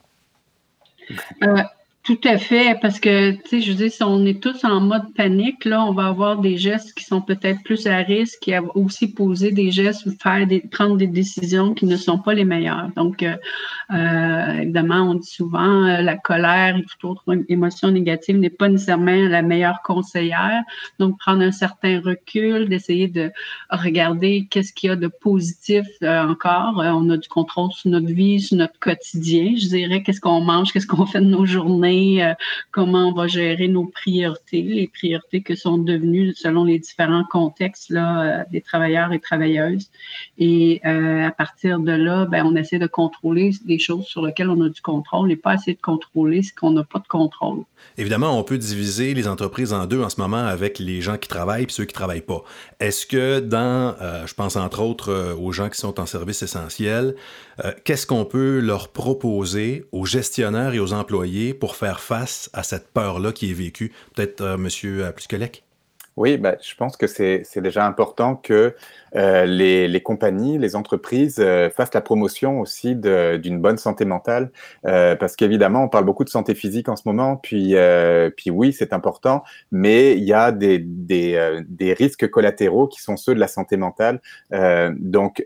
Euh, 1.43 1.63
tout 2.03 2.19
à 2.25 2.39
fait, 2.39 2.79
parce 2.81 2.99
que, 2.99 3.33
tu 3.33 3.41
sais, 3.45 3.61
je 3.61 3.73
veux 3.73 3.77
dire, 3.77 3.93
si 3.93 4.03
on 4.03 4.25
est 4.25 4.43
tous 4.43 4.65
en 4.65 4.81
mode 4.81 5.13
panique, 5.15 5.67
là, 5.67 5.85
on 5.85 5.93
va 5.93 6.07
avoir 6.07 6.39
des 6.39 6.57
gestes 6.57 6.95
qui 6.95 7.05
sont 7.05 7.21
peut-être 7.21 7.63
plus 7.63 7.87
à 7.87 7.99
risque 7.99 8.49
et 8.49 8.59
aussi 8.75 9.13
poser 9.13 9.53
des 9.53 9.71
gestes 9.71 10.07
ou 10.07 10.13
faire 10.13 10.47
des, 10.47 10.61
prendre 10.61 10.97
des 10.97 11.07
décisions 11.07 11.75
qui 11.75 11.85
ne 11.85 11.97
sont 11.97 12.19
pas 12.19 12.33
les 12.33 12.47
meilleures. 12.47 12.89
Donc, 12.97 13.23
euh, 13.23 13.37
euh 13.93 14.61
évidemment, 14.63 15.11
on 15.11 15.15
dit 15.15 15.29
souvent 15.29 15.85
euh, 15.85 16.01
la 16.01 16.17
colère 16.17 16.79
et 16.79 16.85
toute 16.85 17.05
autre 17.05 17.23
émotion 17.51 17.91
négative 17.91 18.39
n'est 18.39 18.49
pas 18.49 18.71
nécessairement 18.71 19.29
la 19.29 19.43
meilleure 19.43 19.83
conseillère. 19.83 20.63
Donc, 20.99 21.19
prendre 21.19 21.43
un 21.43 21.53
certain 21.53 22.01
recul, 22.01 22.71
d'essayer 22.71 23.09
de 23.09 23.31
regarder 23.71 24.49
qu'est-ce 24.51 24.73
qu'il 24.73 24.89
y 24.89 24.91
a 24.91 24.97
de 24.97 25.09
positif 25.09 25.87
encore. 26.03 26.77
on 26.79 27.11
a 27.11 27.19
du 27.19 27.29
contrôle 27.29 27.73
sur 27.73 27.91
notre 27.91 28.07
vie, 28.07 28.41
sur 28.41 28.57
notre 28.57 28.79
quotidien. 28.79 29.53
Je 29.55 29.69
dirais, 29.69 30.03
qu'est-ce 30.03 30.21
qu'on 30.21 30.41
mange, 30.41 30.73
qu'est-ce 30.73 30.87
qu'on 30.87 31.05
fait 31.05 31.21
de 31.21 31.27
nos 31.27 31.45
journées? 31.45 31.90
Euh, 31.91 32.35
comment 32.71 33.09
on 33.09 33.13
va 33.13 33.27
gérer 33.27 33.69
nos 33.69 33.85
priorités, 33.85 34.63
les 34.63 34.89
priorités 34.89 35.43
que 35.43 35.55
sont 35.55 35.79
devenues 35.79 36.35
selon 36.35 36.65
les 36.65 36.79
différents 36.79 37.25
contextes 37.25 37.91
là, 37.91 38.23
euh, 38.23 38.45
des 38.51 38.61
travailleurs 38.61 39.13
et 39.13 39.21
travailleuses. 39.21 39.91
Et 40.39 40.81
euh, 40.85 41.27
à 41.27 41.31
partir 41.31 41.79
de 41.81 41.93
là, 41.93 42.27
ben, 42.27 42.45
on 42.45 42.57
essaie 42.57 42.79
de 42.79 42.87
contrôler 42.87 43.53
des 43.65 43.79
choses 43.79 44.07
sur 44.07 44.25
lesquelles 44.25 44.51
on 44.51 44.61
a 44.63 44.69
du 44.69 44.81
contrôle 44.81 45.31
et 45.31 45.37
pas 45.37 45.55
essayer 45.55 45.75
de 45.75 45.81
contrôler 45.81 46.43
ce 46.43 46.53
qu'on 46.55 46.71
n'a 46.73 46.85
pas 46.85 46.99
de 46.99 47.09
contrôle. 47.09 47.65
Évidemment, 47.97 48.39
on 48.39 48.43
peut 48.43 48.59
diviser 48.59 49.15
les 49.15 49.27
entreprises 49.27 49.73
en 49.73 49.87
deux 49.87 50.03
en 50.03 50.11
ce 50.11 50.21
moment 50.21 50.45
avec 50.45 50.79
les 50.79 51.01
gens 51.01 51.17
qui 51.17 51.29
travaillent 51.29 51.65
et 51.65 51.67
ceux 51.69 51.85
qui 51.85 51.95
ne 51.95 51.99
travaillent 51.99 52.21
pas. 52.21 52.43
Est-ce 52.79 53.07
que 53.07 53.41
dans, 53.41 53.95
je 54.27 54.35
pense 54.35 54.57
entre 54.57 54.83
autres 54.83 55.35
aux 55.39 55.53
gens 55.53 55.71
qui 55.71 55.79
sont 55.79 55.99
en 55.99 56.07
service 56.07 56.43
essentiel, 56.43 57.15
qu'est-ce 57.85 58.07
qu'on 58.07 58.27
peut 58.27 58.61
leur 58.61 58.89
proposer 58.89 59.87
aux 59.93 60.05
gestionnaires 60.05 60.75
et 60.75 60.79
aux 60.79 60.93
employés 60.93 61.55
pour 61.55 61.77
faire 61.81 62.01
face 62.01 62.51
à 62.53 62.63
cette 62.63 62.93
peur-là 62.93 63.33
qui 63.33 63.51
est 63.51 63.55
vécue? 63.55 63.93
Peut-être 64.15 64.43
euh, 64.43 64.57
Monsieur 64.59 65.07
euh, 65.07 65.13
Pluskelec? 65.13 65.65
Oui, 66.17 66.37
bah, 66.37 66.57
je 66.61 66.75
pense 66.75 66.99
que 66.99 67.07
c'est 67.07 67.61
déjà 67.63 67.87
important 67.87 68.37
que 68.37 68.75
euh, 69.17 69.45
les, 69.47 70.03
compagnies, 70.03 70.59
les 70.59 70.77
entreprises 70.77 71.39
euh, 71.39 71.71
fassent 71.71 71.95
la 71.95 72.03
promotion 72.03 72.61
aussi 72.61 72.95
d'une 72.95 73.59
bonne 73.59 73.79
santé 73.79 74.05
mentale, 74.05 74.51
parce 74.83 75.35
qu'évidemment, 75.37 75.85
on 75.85 75.89
parle 75.89 76.05
beaucoup 76.05 76.25
de 76.25 76.29
santé 76.29 76.55
physique 76.55 76.91
en 76.91 76.97
ce 76.97 77.05
moment, 77.07 77.37
puis, 77.37 77.75
puis 78.37 78.51
oui, 78.51 78.75
c'est 78.75 78.93
important, 78.93 79.45
mais 79.71 80.15
il 80.15 80.25
y 80.25 80.35
a 80.35 80.53
des, 80.53 80.79
des, 80.81 81.95
risques 81.95 82.29
collatéraux 82.29 82.89
qui 82.89 83.01
sont 83.01 83.17
ceux 83.17 83.35
de 83.35 83.41
la 83.41 83.49
santé 83.49 83.79
mentale. 83.79 84.21
donc, 84.99 85.43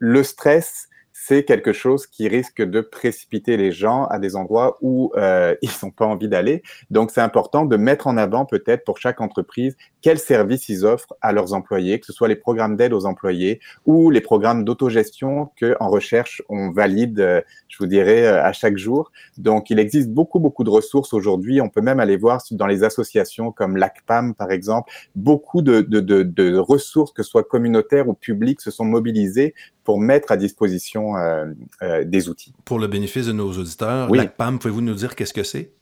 le 0.00 0.22
stress, 0.22 0.89
c'est 1.26 1.44
quelque 1.44 1.74
chose 1.74 2.06
qui 2.06 2.28
risque 2.28 2.62
de 2.62 2.80
précipiter 2.80 3.58
les 3.58 3.72
gens 3.72 4.04
à 4.06 4.18
des 4.18 4.36
endroits 4.36 4.78
où 4.80 5.12
euh, 5.16 5.54
ils 5.62 5.70
n'ont 5.82 5.90
pas 5.90 6.06
envie 6.06 6.28
d'aller. 6.28 6.62
Donc, 6.90 7.10
c'est 7.10 7.20
important 7.20 7.66
de 7.66 7.76
mettre 7.76 8.06
en 8.06 8.16
avant 8.16 8.46
peut-être 8.46 8.84
pour 8.84 8.98
chaque 8.98 9.20
entreprise 9.20 9.76
quels 10.02 10.18
services 10.18 10.70
ils 10.70 10.86
offrent 10.86 11.14
à 11.20 11.32
leurs 11.32 11.52
employés, 11.52 12.00
que 12.00 12.06
ce 12.06 12.14
soit 12.14 12.28
les 12.28 12.36
programmes 12.36 12.76
d'aide 12.76 12.94
aux 12.94 13.04
employés 13.04 13.60
ou 13.84 14.10
les 14.10 14.22
programmes 14.22 14.64
d'autogestion 14.64 15.50
que 15.56 15.76
en 15.78 15.90
recherche 15.90 16.42
on 16.48 16.70
valide, 16.70 17.20
euh, 17.20 17.42
je 17.68 17.76
vous 17.78 17.86
dirais, 17.86 18.24
euh, 18.26 18.42
à 18.42 18.52
chaque 18.52 18.78
jour. 18.78 19.12
Donc, 19.36 19.68
il 19.68 19.78
existe 19.78 20.08
beaucoup 20.08 20.40
beaucoup 20.40 20.64
de 20.64 20.70
ressources 20.70 21.12
aujourd'hui. 21.12 21.60
On 21.60 21.68
peut 21.68 21.82
même 21.82 22.00
aller 22.00 22.16
voir 22.16 22.40
dans 22.52 22.66
les 22.66 22.82
associations 22.82 23.52
comme 23.52 23.76
l'ACPAM 23.76 24.34
par 24.34 24.50
exemple, 24.50 24.90
beaucoup 25.14 25.60
de, 25.60 25.82
de, 25.82 26.56
ressources, 26.56 27.12
que 27.12 27.22
ce 27.22 27.30
soit 27.30 27.44
communautaires 27.44 28.08
ou 28.08 28.14
publiques, 28.14 28.60
se 28.62 28.70
sont 28.70 28.84
mobilisées 28.84 29.54
pour 29.84 30.00
mettre 30.00 30.32
à 30.32 30.36
disposition 30.36 31.09
euh, 31.16 31.46
euh, 31.82 32.04
des 32.04 32.28
outils. 32.28 32.54
Pour 32.64 32.78
le 32.78 32.86
bénéfice 32.86 33.26
de 33.26 33.32
nos 33.32 33.50
auditeurs, 33.52 34.10
l'ACPAM, 34.12 34.58
pouvez-vous 34.58 34.80
nous 34.80 34.94
dire 34.94 35.14
qu'est-ce 35.14 35.34
que 35.34 35.42
c'est? 35.42 35.72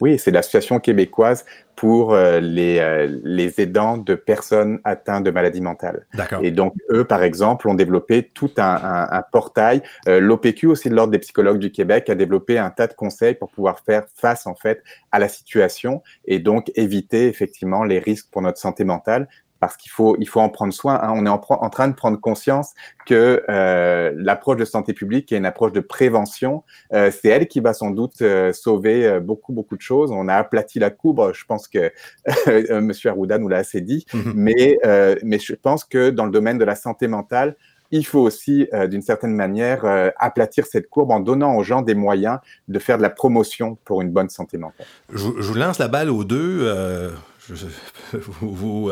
Oui, 0.00 0.18
c'est 0.18 0.32
l'association 0.32 0.80
québécoise 0.80 1.44
pour 1.76 2.12
euh, 2.12 2.40
les, 2.40 3.06
les 3.22 3.60
aidants 3.60 3.98
de 3.98 4.16
personnes 4.16 4.80
atteintes 4.82 5.22
de 5.22 5.30
maladies 5.30 5.60
mentales. 5.60 6.06
D'accord. 6.14 6.40
Et 6.42 6.50
donc, 6.50 6.74
eux, 6.90 7.04
par 7.04 7.22
exemple, 7.22 7.68
ont 7.68 7.74
développé 7.74 8.28
tout 8.34 8.50
un, 8.56 9.06
un, 9.12 9.22
portail. 9.30 9.80
L'OPQ, 10.06 10.66
aussi 10.66 10.90
de 10.90 10.96
l'Ordre 10.96 11.12
des 11.12 11.20
psychologues 11.20 11.60
du 11.60 11.70
Québec, 11.70 12.10
a 12.10 12.16
développé 12.16 12.58
un 12.58 12.70
tas 12.70 12.88
de 12.88 12.94
conseils 12.94 13.34
pour 13.34 13.50
pouvoir 13.50 13.78
faire 13.78 14.02
face, 14.16 14.48
en 14.48 14.56
fait, 14.56 14.82
à 15.12 15.20
la 15.20 15.28
situation 15.28 16.02
et 16.24 16.40
donc 16.40 16.72
éviter, 16.74 17.28
effectivement, 17.28 17.84
les 17.84 18.00
risques 18.00 18.26
pour 18.32 18.42
notre 18.42 18.58
santé 18.58 18.82
mentale 18.82 19.28
parce 19.62 19.76
qu'il 19.76 19.92
faut, 19.92 20.16
il 20.18 20.28
faut 20.28 20.40
en 20.40 20.48
prendre 20.48 20.72
soin. 20.72 20.98
Hein. 21.00 21.12
On 21.14 21.24
est 21.24 21.28
en, 21.28 21.40
en, 21.48 21.70
train 21.70 21.86
de 21.86 21.94
prendre 21.94 22.20
conscience 22.20 22.72
que 23.06 23.44
euh, 23.48 24.12
l'approche 24.16 24.56
de 24.56 24.64
santé 24.64 24.92
publique 24.92 25.30
est 25.30 25.36
une 25.36 25.46
approche 25.46 25.70
de 25.70 25.78
prévention. 25.78 26.64
Euh, 26.92 27.12
c'est 27.12 27.28
elle 27.28 27.46
qui 27.46 27.60
va 27.60 27.72
sans 27.72 27.92
doute 27.92 28.22
euh, 28.22 28.52
sauver 28.52 29.06
euh, 29.06 29.20
beaucoup, 29.20 29.52
beaucoup 29.52 29.76
de 29.76 29.80
choses. 29.80 30.10
On 30.10 30.26
a 30.26 30.34
aplati 30.34 30.80
la 30.80 30.90
courbe, 30.90 31.30
je 31.32 31.44
pense 31.44 31.68
que 31.68 31.92
euh, 32.48 32.80
Monsieur 32.80 33.10
Arruda 33.10 33.38
nous 33.38 33.46
l'a 33.46 33.58
assez 33.58 33.80
dit, 33.80 34.04
mm-hmm. 34.12 34.32
mais, 34.34 34.78
mais 35.22 35.38
je 35.38 35.54
pense 35.54 35.84
que 35.84 36.10
dans 36.10 36.24
le 36.24 36.32
domaine 36.32 36.58
de 36.58 36.64
la 36.64 36.74
santé 36.74 37.06
mentale, 37.06 37.54
il 37.92 38.04
faut 38.04 38.20
aussi, 38.20 38.66
d'une 38.88 39.02
certaine 39.02 39.34
manière, 39.34 39.84
aplatir 40.16 40.66
cette 40.66 40.88
courbe 40.88 41.12
en 41.12 41.20
donnant 41.20 41.54
aux 41.56 41.62
gens 41.62 41.82
des 41.82 41.94
moyens 41.94 42.38
de 42.66 42.78
faire 42.80 42.96
de 42.96 43.02
la 43.02 43.10
promotion 43.10 43.76
pour 43.84 44.02
une 44.02 44.10
bonne 44.10 44.30
santé 44.30 44.58
mentale. 44.58 44.86
Je, 45.12 45.18
je 45.18 45.48
vous 45.48 45.54
lance 45.54 45.78
la 45.78 45.88
balle 45.88 46.10
aux 46.10 46.24
deux. 46.24 47.12
Je, 47.48 47.66
vous, 48.18 48.54
vous 48.54 48.90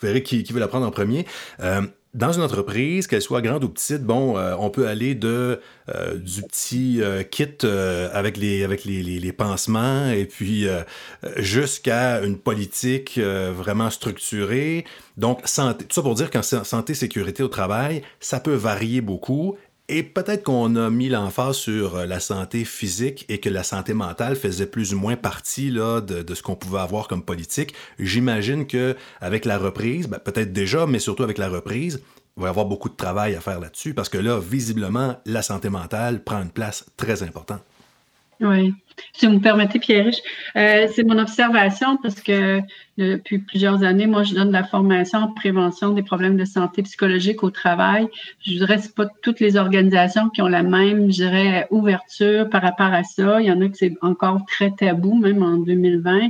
verrez 0.00 0.22
qui, 0.22 0.42
veut 0.44 0.60
la 0.60 0.68
prendre 0.68 0.86
en 0.86 0.90
premier. 0.90 1.26
Euh, 1.60 1.82
dans 2.14 2.30
une 2.30 2.42
entreprise, 2.42 3.06
qu'elle 3.06 3.22
soit 3.22 3.40
grande 3.40 3.64
ou 3.64 3.70
petite, 3.70 4.02
bon, 4.02 4.36
euh, 4.36 4.54
on 4.58 4.68
peut 4.68 4.86
aller 4.86 5.14
de 5.14 5.60
euh, 5.88 6.18
du 6.18 6.42
petit 6.42 7.00
kit 7.30 7.66
avec 7.66 8.36
les 8.36 8.64
avec 8.64 8.84
les, 8.84 9.32
pansements 9.32 10.10
et 10.10 10.26
puis 10.26 10.66
jusqu'à 11.36 12.20
une 12.22 12.36
politique 12.36 13.18
vraiment 13.18 13.88
structurée. 13.88 14.84
Donc, 15.16 15.40
santé, 15.46 15.86
tout 15.86 15.94
ça 15.94 16.02
pour 16.02 16.14
dire 16.14 16.30
qu'en 16.30 16.42
santé 16.42 16.92
sécurité 16.92 17.42
au 17.42 17.48
travail, 17.48 18.02
ça 18.20 18.40
peut 18.40 18.54
varier 18.54 19.00
beaucoup. 19.00 19.56
Et 19.88 20.02
peut-être 20.02 20.44
qu'on 20.44 20.76
a 20.76 20.90
mis 20.90 21.08
l'emphase 21.08 21.56
sur 21.56 21.96
euh, 21.96 22.06
la 22.06 22.20
santé 22.20 22.64
physique 22.64 23.26
et 23.28 23.38
que 23.38 23.48
la 23.48 23.62
santé 23.62 23.94
mentale 23.94 24.36
faisait 24.36 24.66
plus 24.66 24.94
ou 24.94 24.98
moins 24.98 25.16
partie 25.16 25.70
de, 25.70 26.34
ce 26.34 26.42
qu'on 26.42 26.54
pouvait 26.54 26.80
avoir 26.80 27.08
comme 27.08 27.22
politique. 27.22 27.74
J'imagine 27.98 28.66
que 28.66 28.96
avec 29.20 29.44
la 29.44 29.58
reprise, 29.58 30.08
ben, 30.08 30.18
peut-être 30.18 30.52
déjà, 30.52 30.86
mais 30.86 30.98
surtout 30.98 31.24
avec 31.24 31.38
la 31.38 31.48
reprise, 31.48 32.02
il 32.36 32.42
va 32.42 32.48
y 32.48 32.50
avoir 32.50 32.66
beaucoup 32.66 32.88
de 32.88 32.96
travail 32.96 33.34
à 33.34 33.40
faire 33.40 33.60
là-dessus 33.60 33.92
parce 33.92 34.08
que 34.08 34.18
là, 34.18 34.38
visiblement, 34.38 35.20
la 35.26 35.42
santé 35.42 35.68
mentale 35.68 36.22
prend 36.22 36.40
une 36.40 36.50
place 36.50 36.86
très 36.96 37.22
importante. 37.22 37.62
Oui. 38.40 38.74
Si 39.12 39.26
vous 39.26 39.34
me 39.34 39.40
permettez, 39.40 39.78
Pierre, 39.78 40.12
euh, 40.56 40.88
c'est 40.92 41.04
mon 41.04 41.18
observation 41.18 41.96
parce 41.96 42.20
que 42.20 42.62
depuis 42.98 43.38
plusieurs 43.38 43.82
années, 43.84 44.06
moi, 44.06 44.22
je 44.22 44.34
donne 44.34 44.48
de 44.48 44.52
la 44.52 44.64
formation 44.64 45.20
en 45.20 45.32
prévention 45.32 45.92
des 45.92 46.02
problèmes 46.02 46.36
de 46.36 46.44
santé 46.44 46.82
psychologique 46.82 47.42
au 47.42 47.50
travail. 47.50 48.06
Je 48.44 48.52
dirais 48.52 48.76
que 48.76 48.92
pas 48.92 49.06
toutes 49.22 49.40
les 49.40 49.56
organisations 49.56 50.28
qui 50.28 50.42
ont 50.42 50.48
la 50.48 50.62
même, 50.62 51.06
je 51.06 51.16
dirais, 51.16 51.66
ouverture 51.70 52.50
par 52.50 52.60
rapport 52.60 52.92
à 52.92 53.02
ça. 53.02 53.40
Il 53.40 53.46
y 53.46 53.52
en 53.52 53.60
a 53.62 53.68
qui 53.68 53.76
c'est 53.76 53.94
encore 54.02 54.44
très 54.46 54.70
tabou, 54.72 55.14
même 55.14 55.42
en 55.42 55.56
2020. 55.56 56.28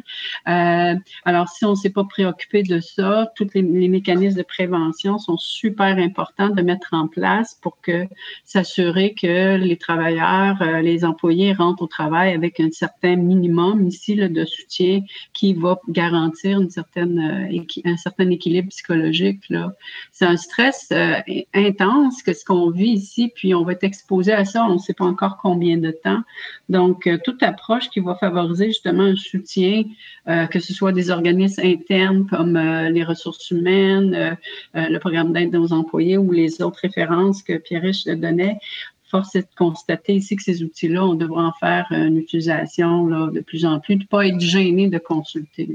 Euh, 0.49 0.95
alors, 1.25 1.49
si 1.49 1.65
on 1.65 1.71
ne 1.71 1.75
s'est 1.75 1.91
pas 1.91 2.05
préoccupé 2.05 2.63
de 2.63 2.79
ça, 2.79 3.33
tous 3.35 3.49
les, 3.55 3.63
mécanismes 3.63 4.39
de 4.39 4.45
prévention 4.45 5.19
sont 5.19 5.37
super 5.37 5.99
importants 5.99 6.49
de 6.49 6.63
mettre 6.63 6.91
en 6.93 7.09
place 7.09 7.59
pour 7.61 7.81
que 7.81 8.07
s'assurer 8.45 9.15
que 9.15 9.57
les 9.57 9.77
travailleurs, 9.77 10.63
euh, 10.63 10.81
les 10.81 11.05
employés 11.05 11.53
rentrent 11.53 11.83
au 11.83 11.89
travail 11.89 12.33
avec 12.33 12.61
un 12.63 12.71
certain 12.71 13.17
minimum 13.17 13.87
ici 13.87 14.17
de 14.17 14.45
soutien 14.45 15.01
qui 15.33 15.55
va 15.55 15.79
garantir 15.89 16.61
une 16.61 16.71
certaine, 16.71 17.19
euh, 17.53 17.81
un 17.85 17.97
certain 17.97 18.31
équilibre 18.31 18.69
psychologique. 18.69 19.43
Là. 19.49 19.73
C'est 20.11 20.27
un 20.27 20.37
stress 20.37 20.89
euh, 20.93 21.17
intense 21.55 22.23
que 22.23 22.33
ce 22.33 22.45
qu'on 22.45 22.71
vit 22.71 22.93
ici, 22.93 23.33
puis 23.35 23.55
on 23.55 23.65
va 23.65 23.73
être 23.73 23.85
exposé 23.85 24.33
à 24.33 24.45
ça, 24.45 24.65
on 24.65 24.75
ne 24.75 24.79
sait 24.79 24.95
pas 24.95 25.05
encore 25.05 25.39
combien 25.41 25.77
de 25.77 25.91
temps. 25.91 26.23
Donc, 26.69 27.07
euh, 27.07 27.19
toute 27.23 27.43
approche 27.43 27.91
qui 27.91 28.01
va 28.01 28.15
favoriser 28.15 28.67
justement 28.67 29.05
un 29.05 29.17
soutien, 29.17 29.85
que 30.51 30.61
ce 30.61 30.73
soit 30.73 30.93
des 30.93 31.11
organismes 31.11 31.63
internes 31.65 32.27
comme 32.27 32.57
les 32.57 33.03
ressources 33.03 33.51
humaines, 33.51 34.37
le 34.75 34.99
programme 34.99 35.33
d'aide 35.33 35.55
aux 35.57 35.73
employés 35.73 36.17
ou 36.17 36.31
les 36.31 36.63
autres 36.63 36.79
références 36.81 37.43
que 37.43 37.55
Pierre-Rich 37.59 38.07
donnait, 38.07 38.59
force 39.13 39.37
est 39.37 39.43
de 39.43 39.55
constater 39.57 40.15
ici 40.15 40.37
que 40.37 40.43
ces 40.43 40.65
outils-là, 40.65 41.05
on 41.05 41.15
devrait 41.15 41.45
en 41.45 41.53
faire 41.53 41.87
une 41.91 42.17
utilisation 42.17 43.07
de 43.29 43.41
plus 43.41 43.67
en 43.67 43.79
plus, 43.79 43.97
de 43.97 44.03
ne 44.03 44.07
pas 44.07 44.27
être 44.27 44.41
gêné 44.41 44.89
de 44.89 44.99
consulter. 44.99 45.69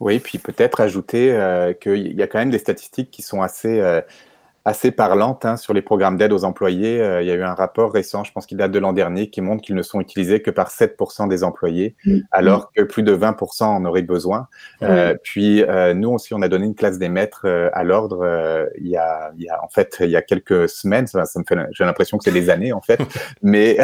Oui, 0.00 0.18
puis 0.18 0.38
peut-être 0.38 0.80
ajouter 0.80 1.32
euh, 1.32 1.72
qu'il 1.72 2.12
y 2.12 2.22
a 2.22 2.26
quand 2.26 2.40
même 2.40 2.50
des 2.50 2.58
statistiques 2.58 3.10
qui 3.10 3.22
sont 3.22 3.40
assez, 3.40 3.80
euh, 3.80 4.00
assez 4.64 4.90
parlantes 4.90 5.44
hein, 5.44 5.56
sur 5.56 5.72
les 5.72 5.82
programmes 5.82 6.16
d'aide 6.16 6.32
aux 6.32 6.44
employés. 6.44 7.00
Euh, 7.00 7.22
il 7.22 7.28
y 7.28 7.30
a 7.30 7.34
eu 7.34 7.42
un 7.42 7.54
rapport 7.54 7.92
récent, 7.92 8.24
je 8.24 8.32
pense 8.32 8.46
qu'il 8.46 8.58
date 8.58 8.72
de 8.72 8.78
l'an 8.78 8.92
dernier, 8.92 9.30
qui 9.30 9.40
montre 9.40 9.62
qu'ils 9.62 9.74
ne 9.74 9.82
sont 9.82 10.00
utilisés 10.00 10.42
que 10.42 10.50
par 10.50 10.70
7% 10.70 11.28
des 11.28 11.44
employés, 11.44 11.96
mmh. 12.04 12.18
alors 12.30 12.72
que 12.72 12.82
plus 12.82 13.02
de 13.02 13.16
20% 13.16 13.64
en 13.64 13.84
auraient 13.84 14.02
besoin. 14.02 14.48
puis 15.22 15.64
nous 15.94 16.10
aussi, 16.10 16.34
on 16.34 16.42
a 16.42 16.48
donné 16.48 16.66
une 16.66 16.74
classe 16.74 16.98
des 16.98 17.08
maîtres 17.08 17.46
à 17.72 17.84
l'ordre 17.84 18.68
il, 18.78 18.88
y 18.88 18.96
a, 18.96 19.32
il 19.36 19.44
y 19.44 19.48
a 19.48 19.62
en 19.62 19.68
fait 19.68 19.98
il 20.00 20.10
y 20.10 20.16
a 20.16 20.22
quelques 20.22 20.68
semaines. 20.68 21.06
Ça, 21.06 21.24
ça 21.24 21.38
me 21.40 21.44
fait, 21.48 21.56
j'ai 21.72 21.84
l'impression 21.84 22.18
que 22.18 22.24
c'est 22.24 22.32
des 22.32 22.50
années 22.50 22.72
en 22.72 22.80
fait, 22.80 23.00
mais 23.42 23.78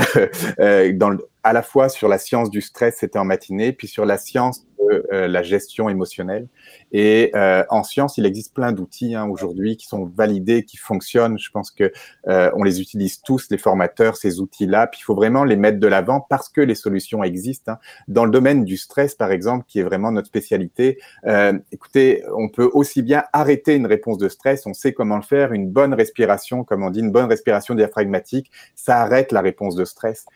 dans 0.94 1.10
le, 1.10 1.18
à 1.46 1.52
la 1.52 1.62
fois 1.62 1.88
sur 1.88 2.08
la 2.08 2.18
science 2.18 2.50
du 2.50 2.60
stress, 2.60 2.96
c'était 2.98 3.20
en 3.20 3.24
matinée, 3.24 3.72
puis 3.72 3.86
sur 3.86 4.04
la 4.04 4.18
science 4.18 4.66
euh, 4.90 5.28
la 5.28 5.42
gestion 5.42 5.88
émotionnelle. 5.88 6.48
Et 6.92 7.30
euh, 7.34 7.64
en 7.70 7.82
science, 7.82 8.18
il 8.18 8.26
existe 8.26 8.54
plein 8.54 8.72
d'outils 8.72 9.14
hein, 9.14 9.26
aujourd'hui 9.28 9.76
qui 9.76 9.86
sont 9.86 10.04
validés, 10.04 10.64
qui 10.64 10.76
fonctionnent. 10.76 11.38
Je 11.38 11.50
pense 11.50 11.70
que 11.70 11.92
euh, 12.28 12.50
on 12.54 12.62
les 12.62 12.80
utilise 12.80 13.20
tous, 13.22 13.48
les 13.50 13.58
formateurs, 13.58 14.16
ces 14.16 14.40
outils-là. 14.40 14.86
Puis 14.86 15.00
il 15.00 15.04
faut 15.04 15.14
vraiment 15.14 15.44
les 15.44 15.56
mettre 15.56 15.78
de 15.78 15.86
l'avant 15.86 16.20
parce 16.20 16.48
que 16.48 16.60
les 16.60 16.74
solutions 16.74 17.22
existent. 17.24 17.72
Hein. 17.72 17.78
Dans 18.08 18.24
le 18.24 18.30
domaine 18.30 18.64
du 18.64 18.76
stress, 18.76 19.14
par 19.14 19.30
exemple, 19.32 19.64
qui 19.66 19.80
est 19.80 19.82
vraiment 19.82 20.12
notre 20.12 20.28
spécialité, 20.28 20.98
écoutez, 21.72 22.22
on 22.36 22.48
peut 22.48 22.70
aussi 22.72 23.02
bien 23.02 23.24
arrêter 23.32 23.74
une 23.74 23.86
réponse 23.86 24.18
de 24.18 24.28
stress. 24.28 24.66
On 24.66 24.74
sait 24.74 24.92
comment 24.92 25.16
le 25.16 25.22
faire. 25.22 25.52
Une 25.52 25.68
bonne 25.68 25.94
respiration, 25.94 26.64
comme 26.64 26.82
on 26.82 26.90
dit, 26.90 27.00
une 27.00 27.12
bonne 27.12 27.26
respiration 27.26 27.74
diaphragmatique, 27.74 28.50
ça 28.74 29.00
arrête 29.00 29.32
la 29.32 29.40
réponse 29.40 29.74
de 29.74 29.84
stress. 29.84 30.26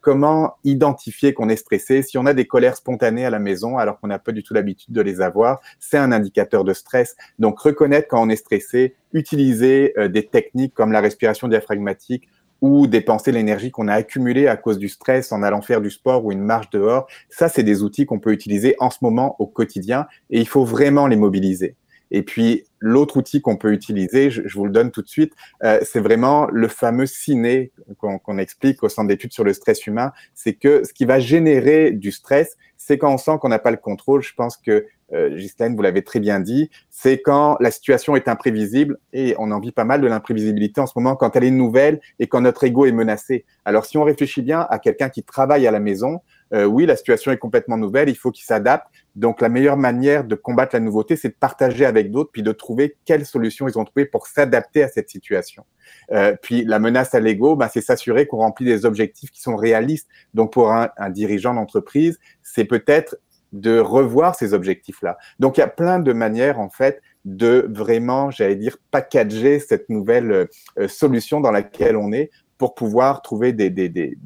comment 0.00 0.54
identifier 0.64 1.34
qu'on 1.34 1.48
est 1.48 1.56
stressé? 1.56 2.02
Si 2.02 2.18
on 2.18 2.26
a 2.26 2.34
des 2.34 2.46
colères 2.46 2.76
spontanées 2.76 3.24
à 3.24 3.30
la 3.30 3.38
maison 3.38 3.75
alors 3.78 4.00
qu'on 4.00 4.08
n'a 4.08 4.18
pas 4.18 4.32
du 4.32 4.42
tout 4.42 4.54
l'habitude 4.54 4.92
de 4.94 5.00
les 5.00 5.20
avoir, 5.20 5.60
c'est 5.78 5.98
un 5.98 6.12
indicateur 6.12 6.64
de 6.64 6.72
stress. 6.72 7.16
Donc 7.38 7.58
reconnaître 7.58 8.08
quand 8.08 8.22
on 8.22 8.28
est 8.28 8.36
stressé, 8.36 8.94
utiliser 9.12 9.92
euh, 9.98 10.08
des 10.08 10.26
techniques 10.26 10.74
comme 10.74 10.92
la 10.92 11.00
respiration 11.00 11.48
diaphragmatique 11.48 12.28
ou 12.62 12.86
dépenser 12.86 13.32
l'énergie 13.32 13.70
qu'on 13.70 13.88
a 13.88 13.94
accumulée 13.94 14.48
à 14.48 14.56
cause 14.56 14.78
du 14.78 14.88
stress 14.88 15.32
en 15.32 15.42
allant 15.42 15.60
faire 15.60 15.80
du 15.80 15.90
sport 15.90 16.24
ou 16.24 16.32
une 16.32 16.42
marche 16.42 16.70
dehors, 16.70 17.06
ça 17.28 17.48
c'est 17.48 17.62
des 17.62 17.82
outils 17.82 18.06
qu'on 18.06 18.18
peut 18.18 18.32
utiliser 18.32 18.76
en 18.78 18.90
ce 18.90 18.98
moment 19.02 19.36
au 19.38 19.46
quotidien 19.46 20.06
et 20.30 20.40
il 20.40 20.48
faut 20.48 20.64
vraiment 20.64 21.06
les 21.06 21.16
mobiliser. 21.16 21.76
Et 22.10 22.22
puis, 22.22 22.64
l'autre 22.78 23.16
outil 23.16 23.40
qu'on 23.40 23.56
peut 23.56 23.72
utiliser, 23.72 24.30
je, 24.30 24.42
vous 24.54 24.66
le 24.66 24.70
donne 24.70 24.90
tout 24.90 25.02
de 25.02 25.08
suite, 25.08 25.32
euh, 25.64 25.80
c'est 25.82 26.00
vraiment 26.00 26.48
le 26.52 26.68
fameux 26.68 27.06
ciné 27.06 27.72
qu'on 27.98 28.38
explique 28.38 28.82
au 28.82 28.88
centre 28.88 29.08
d'études 29.08 29.32
sur 29.32 29.44
le 29.44 29.52
stress 29.52 29.86
humain. 29.86 30.12
C'est 30.34 30.54
que 30.54 30.84
ce 30.84 30.92
qui 30.92 31.04
va 31.04 31.18
générer 31.18 31.90
du 31.90 32.12
stress, 32.12 32.56
c'est 32.76 32.98
quand 32.98 33.12
on 33.12 33.18
sent 33.18 33.32
qu'on 33.40 33.48
n'a 33.48 33.58
pas 33.58 33.70
le 33.70 33.76
contrôle. 33.76 34.22
Je 34.22 34.34
pense 34.34 34.56
que, 34.56 34.86
euh, 35.12 35.38
vous 35.60 35.82
l'avez 35.82 36.02
très 36.02 36.20
bien 36.20 36.40
dit, 36.40 36.70
c'est 36.90 37.20
quand 37.20 37.56
la 37.60 37.70
situation 37.70 38.16
est 38.16 38.28
imprévisible 38.28 38.98
et 39.12 39.34
on 39.38 39.50
en 39.50 39.60
vit 39.60 39.72
pas 39.72 39.84
mal 39.84 40.00
de 40.00 40.06
l'imprévisibilité 40.06 40.80
en 40.80 40.86
ce 40.86 40.92
moment 40.96 41.16
quand 41.16 41.36
elle 41.36 41.44
est 41.44 41.50
nouvelle 41.50 42.00
et 42.18 42.26
quand 42.26 42.40
notre 42.40 42.64
ego 42.64 42.86
est 42.86 42.92
menacé. 42.92 43.44
Alors, 43.64 43.86
si 43.86 43.98
on 43.98 44.04
réfléchit 44.04 44.42
bien 44.42 44.66
à 44.68 44.78
quelqu'un 44.78 45.08
qui 45.08 45.22
travaille 45.22 45.66
à 45.66 45.70
la 45.70 45.80
maison, 45.80 46.20
euh, 46.52 46.64
oui, 46.64 46.86
la 46.86 46.96
situation 46.96 47.32
est 47.32 47.38
complètement 47.38 47.76
nouvelle, 47.76 48.08
il 48.08 48.16
faut 48.16 48.30
qu'il 48.30 48.44
s'adapte. 48.44 48.86
Donc, 49.16 49.40
la 49.40 49.48
meilleure 49.48 49.76
manière 49.76 50.24
de 50.24 50.34
combattre 50.34 50.76
la 50.76 50.80
nouveauté, 50.80 51.16
c'est 51.16 51.30
de 51.30 51.36
partager 51.38 51.84
avec 51.86 52.10
d'autres, 52.10 52.30
puis 52.32 52.42
de 52.42 52.52
trouver 52.52 52.96
quelles 53.04 53.26
solutions 53.26 53.66
ils 53.66 53.78
ont 53.78 53.84
trouvées 53.84 54.06
pour 54.06 54.26
s'adapter 54.26 54.82
à 54.82 54.88
cette 54.88 55.08
situation. 55.08 55.64
Euh, 56.12 56.36
puis, 56.40 56.64
la 56.64 56.78
menace 56.78 57.14
à 57.14 57.20
l'ego, 57.20 57.56
bah, 57.56 57.70
c'est 57.72 57.80
s'assurer 57.80 58.26
qu'on 58.26 58.38
remplit 58.38 58.66
des 58.66 58.84
objectifs 58.84 59.30
qui 59.30 59.40
sont 59.40 59.56
réalistes. 59.56 60.08
Donc, 60.34 60.52
pour 60.52 60.70
un, 60.70 60.90
un 60.98 61.10
dirigeant 61.10 61.54
d'entreprise, 61.54 62.18
c'est 62.42 62.66
peut-être 62.66 63.16
de 63.52 63.78
revoir 63.78 64.34
ces 64.34 64.52
objectifs-là. 64.52 65.16
Donc, 65.38 65.56
il 65.56 65.60
y 65.60 65.64
a 65.64 65.68
plein 65.68 65.98
de 65.98 66.12
manières, 66.12 66.60
en 66.60 66.68
fait, 66.68 67.00
de 67.24 67.66
vraiment, 67.70 68.30
j'allais 68.30 68.56
dire, 68.56 68.76
packager 68.90 69.58
cette 69.58 69.88
nouvelle 69.88 70.48
euh, 70.78 70.88
solution 70.88 71.40
dans 71.40 71.50
laquelle 71.50 71.96
on 71.96 72.12
est 72.12 72.30
pour 72.58 72.74
pouvoir 72.74 73.22
trouver 73.22 73.52
des, 73.52 73.70
des, 73.70 73.88
des, 73.88 74.16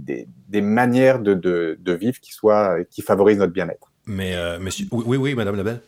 des 0.48 0.60
manières 0.60 1.20
de, 1.20 1.34
de, 1.34 1.76
de, 1.80 1.92
vivre 1.92 2.20
qui, 2.20 2.32
soient, 2.32 2.84
qui 2.84 3.02
favorisent 3.02 3.38
notre 3.38 3.52
bien-être. 3.52 3.89
Mais, 4.06 4.34
euh, 4.34 4.58
monsieur, 4.58 4.86
oui, 4.90 5.16
oui, 5.16 5.34
Madame 5.34 5.56
Lebel. 5.56 5.80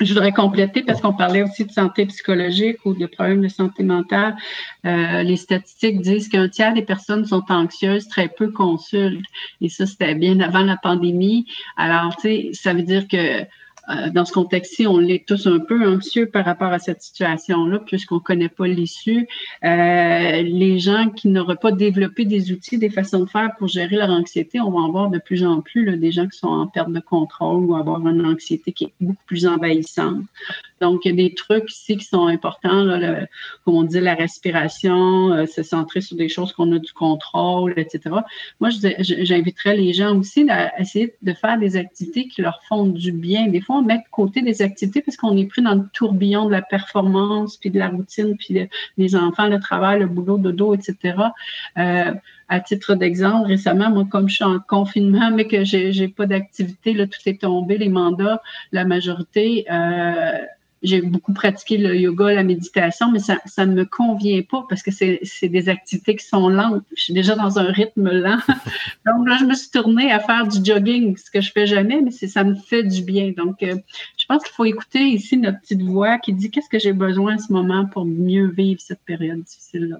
Je 0.00 0.14
voudrais 0.14 0.32
compléter 0.32 0.82
parce 0.82 1.02
qu'on 1.02 1.12
parlait 1.12 1.42
aussi 1.42 1.66
de 1.66 1.70
santé 1.70 2.06
psychologique 2.06 2.78
ou 2.86 2.94
de 2.94 3.04
problèmes 3.06 3.42
de 3.42 3.48
santé 3.48 3.82
mentale. 3.82 4.36
Euh, 4.86 5.22
les 5.22 5.36
statistiques 5.36 6.00
disent 6.00 6.28
qu'un 6.28 6.48
tiers 6.48 6.72
des 6.72 6.82
personnes 6.82 7.26
sont 7.26 7.44
anxieuses, 7.50 8.08
très 8.08 8.28
peu 8.28 8.50
consultent. 8.50 9.26
Et 9.60 9.68
ça, 9.68 9.86
c'était 9.86 10.14
bien 10.14 10.40
avant 10.40 10.62
la 10.62 10.78
pandémie. 10.78 11.46
Alors, 11.76 12.16
tu 12.16 12.22
sais, 12.22 12.50
ça 12.54 12.72
veut 12.72 12.82
dire 12.82 13.06
que 13.06 13.44
dans 13.88 14.24
ce 14.24 14.32
contexte-ci, 14.32 14.86
on 14.86 15.00
est 15.00 15.26
tous 15.26 15.46
un 15.46 15.58
peu 15.58 15.86
anxieux 15.86 16.26
par 16.26 16.44
rapport 16.44 16.72
à 16.72 16.78
cette 16.78 17.02
situation-là, 17.02 17.80
puisqu'on 17.80 18.16
ne 18.16 18.20
connaît 18.20 18.48
pas 18.48 18.66
l'issue. 18.66 19.26
Euh, 19.64 20.42
les 20.42 20.78
gens 20.78 21.10
qui 21.10 21.28
n'auraient 21.28 21.56
pas 21.56 21.72
développé 21.72 22.24
des 22.24 22.52
outils, 22.52 22.78
des 22.78 22.90
façons 22.90 23.20
de 23.20 23.28
faire 23.28 23.50
pour 23.58 23.68
gérer 23.68 23.96
leur 23.96 24.10
anxiété, 24.10 24.60
on 24.60 24.70
va 24.70 24.78
en 24.78 24.90
voir 24.90 25.10
de 25.10 25.18
plus 25.18 25.44
en 25.44 25.60
plus 25.60 25.96
des 25.96 26.12
gens 26.12 26.28
qui 26.28 26.38
sont 26.38 26.48
en 26.48 26.66
perte 26.66 26.92
de 26.92 27.00
contrôle 27.00 27.64
ou 27.64 27.74
avoir 27.74 28.06
une 28.06 28.24
anxiété 28.24 28.72
qui 28.72 28.84
est 28.84 28.92
beaucoup 29.00 29.24
plus 29.26 29.46
envahissante. 29.46 30.22
Donc, 30.82 31.04
il 31.04 31.10
y 31.10 31.12
a 31.12 31.28
des 31.28 31.34
trucs 31.34 31.70
ici 31.70 31.96
qui 31.96 32.04
sont 32.04 32.26
importants, 32.26 32.84
comme 33.64 33.76
on 33.76 33.84
dit, 33.84 34.00
la 34.00 34.14
respiration, 34.14 35.32
euh, 35.32 35.46
se 35.46 35.62
centrer 35.62 36.00
sur 36.00 36.16
des 36.16 36.28
choses 36.28 36.52
qu'on 36.52 36.72
a 36.72 36.78
du 36.80 36.92
contrôle, 36.92 37.72
etc. 37.76 38.16
Moi, 38.58 38.70
j'inviterais 38.98 39.76
les 39.76 39.92
gens 39.92 40.18
aussi 40.18 40.44
à 40.50 40.78
essayer 40.80 41.14
de 41.22 41.32
faire 41.34 41.56
des 41.56 41.76
activités 41.76 42.26
qui 42.26 42.42
leur 42.42 42.60
font 42.68 42.86
du 42.86 43.12
bien. 43.12 43.46
Des 43.46 43.60
fois, 43.60 43.76
on 43.76 43.82
met 43.82 43.98
de 43.98 44.10
côté 44.10 44.42
des 44.42 44.60
activités 44.60 45.02
parce 45.02 45.16
qu'on 45.16 45.36
est 45.36 45.46
pris 45.46 45.62
dans 45.62 45.76
le 45.76 45.84
tourbillon 45.92 46.46
de 46.46 46.52
la 46.52 46.62
performance, 46.62 47.56
puis 47.58 47.70
de 47.70 47.78
la 47.78 47.88
routine, 47.88 48.36
puis 48.36 48.68
les 48.96 49.16
enfants, 49.16 49.46
le 49.46 49.60
travail, 49.60 50.00
le 50.00 50.06
boulot, 50.06 50.36
le 50.36 50.52
dos, 50.52 50.74
etc. 50.74 51.14
À 52.52 52.60
titre 52.60 52.94
d'exemple, 52.96 53.46
récemment, 53.48 53.88
moi, 53.88 54.04
comme 54.10 54.28
je 54.28 54.34
suis 54.34 54.44
en 54.44 54.58
confinement, 54.58 55.30
mais 55.30 55.46
que 55.46 55.64
j'ai, 55.64 55.90
j'ai 55.92 56.08
pas 56.08 56.26
d'activité, 56.26 56.92
là, 56.92 57.06
tout 57.06 57.20
est 57.24 57.40
tombé, 57.40 57.78
les 57.78 57.88
mandats, 57.88 58.42
la 58.72 58.84
majorité, 58.84 59.64
euh, 59.72 60.38
j'ai 60.82 61.00
beaucoup 61.00 61.32
pratiqué 61.32 61.78
le 61.78 61.96
yoga, 61.96 62.32
la 62.32 62.42
méditation, 62.42 63.10
mais 63.10 63.18
ça, 63.18 63.38
ça 63.46 63.66
ne 63.66 63.74
me 63.74 63.84
convient 63.84 64.42
pas 64.42 64.64
parce 64.68 64.82
que 64.82 64.90
c'est, 64.90 65.20
c'est 65.22 65.48
des 65.48 65.68
activités 65.68 66.16
qui 66.16 66.26
sont 66.26 66.48
lentes. 66.48 66.82
Je 66.96 67.02
suis 67.02 67.14
déjà 67.14 67.34
dans 67.34 67.58
un 67.58 67.70
rythme 67.70 68.10
lent. 68.10 68.38
Donc 69.06 69.28
là, 69.28 69.36
je 69.38 69.44
me 69.44 69.54
suis 69.54 69.70
tournée 69.70 70.10
à 70.10 70.18
faire 70.20 70.46
du 70.46 70.64
jogging, 70.64 71.16
ce 71.16 71.30
que 71.30 71.40
je 71.40 71.52
fais 71.52 71.66
jamais, 71.66 72.00
mais 72.00 72.10
ça 72.10 72.44
me 72.44 72.54
fait 72.54 72.82
du 72.82 73.02
bien. 73.02 73.32
Donc, 73.36 73.62
euh, 73.62 73.76
je 74.18 74.24
pense 74.26 74.42
qu'il 74.42 74.54
faut 74.54 74.64
écouter 74.64 75.00
ici 75.08 75.36
notre 75.36 75.60
petite 75.60 75.82
voix 75.82 76.18
qui 76.18 76.32
dit 76.32 76.50
qu'est-ce 76.50 76.68
que 76.68 76.78
j'ai 76.78 76.92
besoin 76.92 77.36
en 77.36 77.38
ce 77.38 77.52
moment 77.52 77.86
pour 77.86 78.04
mieux 78.04 78.48
vivre 78.48 78.80
cette 78.80 79.02
période 79.04 79.42
difficile-là. 79.42 79.98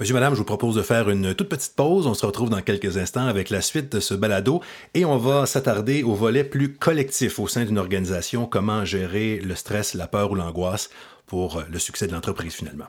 Monsieur, 0.00 0.14
madame, 0.14 0.34
je 0.34 0.38
vous 0.38 0.44
propose 0.44 0.76
de 0.76 0.82
faire 0.82 1.10
une 1.10 1.34
toute 1.34 1.48
petite 1.48 1.74
pause. 1.74 2.06
On 2.06 2.14
se 2.14 2.26
retrouve 2.26 2.50
dans 2.50 2.62
quelques 2.62 2.96
instants 2.96 3.26
avec 3.26 3.50
la 3.50 3.60
suite 3.60 3.92
de 3.92 4.00
ce 4.00 4.14
balado 4.14 4.62
et 4.94 5.04
on 5.04 5.16
va 5.16 5.46
s'attarder 5.46 6.02
au 6.02 6.14
volet 6.14 6.44
plus 6.44 6.74
collectif 6.74 7.38
au 7.38 7.48
sein 7.48 7.64
d'une 7.64 7.78
organisation, 7.78 8.46
comment 8.46 8.84
gérer 8.84 9.38
le 9.38 9.54
stress, 9.54 9.94
la 9.94 10.06
peur 10.06 10.30
ou 10.30 10.34
l'angoisse 10.34 10.90
pour 11.26 11.62
le 11.70 11.78
succès 11.78 12.06
de 12.06 12.12
l'entreprise 12.12 12.54
finalement. 12.54 12.86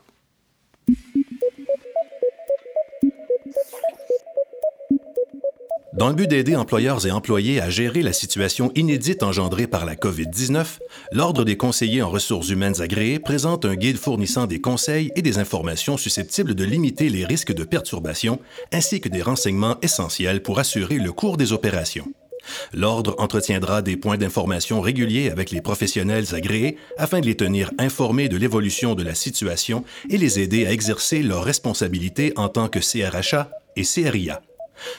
Dans 6.00 6.08
le 6.08 6.16
but 6.16 6.30
d'aider 6.30 6.56
employeurs 6.56 7.06
et 7.06 7.12
employés 7.12 7.60
à 7.60 7.70
gérer 7.70 8.02
la 8.02 8.14
situation 8.14 8.72
inédite 8.74 9.22
engendrée 9.22 9.68
par 9.68 9.86
la 9.86 9.96
COVID-19, 9.96 10.80
l'Ordre 11.12 11.44
des 11.44 11.58
conseillers 11.58 12.02
en 12.02 12.10
ressources 12.10 12.48
humaines 12.48 12.82
agréés 12.82 13.20
présente 13.20 13.66
un 13.66 13.76
guide 13.76 13.98
fournissant 13.98 14.48
des 14.48 14.62
conseils 14.62 15.12
et 15.18 15.22
des 15.22 15.40
informations 15.40 15.98
susceptibles 15.98 16.56
de 16.56 16.64
limiter 16.64 17.10
les 17.10 17.26
risques 17.26 17.52
de 17.52 17.66
perturbation, 17.66 18.40
ainsi 18.72 19.02
que 19.02 19.10
des 19.10 19.22
renseignements 19.22 19.76
essentiels 19.82 20.42
pour 20.42 20.60
assurer 20.60 21.00
le 21.00 21.12
cours 21.12 21.36
des 21.36 21.52
opérations. 21.52 22.08
L'Ordre 22.72 23.16
entretiendra 23.18 23.82
des 23.82 23.98
points 23.98 24.18
d'information 24.18 24.80
réguliers 24.80 25.30
avec 25.30 25.52
les 25.52 25.60
professionnels 25.60 26.34
agréés 26.34 26.78
afin 26.98 27.20
de 27.20 27.26
les 27.26 27.36
tenir 27.36 27.72
informés 27.78 28.30
de 28.30 28.38
l'évolution 28.38 28.96
de 28.96 29.04
la 29.04 29.16
situation 29.16 29.84
et 30.10 30.18
les 30.18 30.40
aider 30.40 30.66
à 30.66 30.72
exercer 30.72 31.24
leurs 31.24 31.44
responsabilités 31.44 32.32
en 32.38 32.48
tant 32.48 32.70
que 32.70 32.80
CRHA 32.80 33.52
et 33.76 33.84
CRIA. 33.84 34.42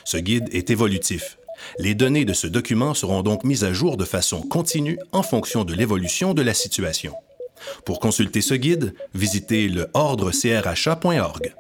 Ce 0.05 0.17
guide 0.17 0.49
est 0.53 0.71
évolutif. 0.71 1.39
Les 1.79 1.95
données 1.95 2.25
de 2.25 2.33
ce 2.33 2.47
document 2.47 2.95
seront 2.95 3.23
donc 3.23 3.45
mises 3.45 3.65
à 3.65 3.73
jour 3.73 3.97
de 3.97 4.05
façon 4.05 4.43
continue 4.43 4.99
en 5.13 5.23
fonction 5.23 5.65
de 5.65 5.75
l'évolution 5.75 6.35
de 6.35 6.43
la 6.43 6.55
situation. 6.55 7.15
Pour 7.85 8.01
consulter 8.01 8.41
ce 8.41 8.55
guide, 8.55 8.95
visitez 9.15 9.69
le 9.69 9.89
ordrecrha.org. 9.93 11.55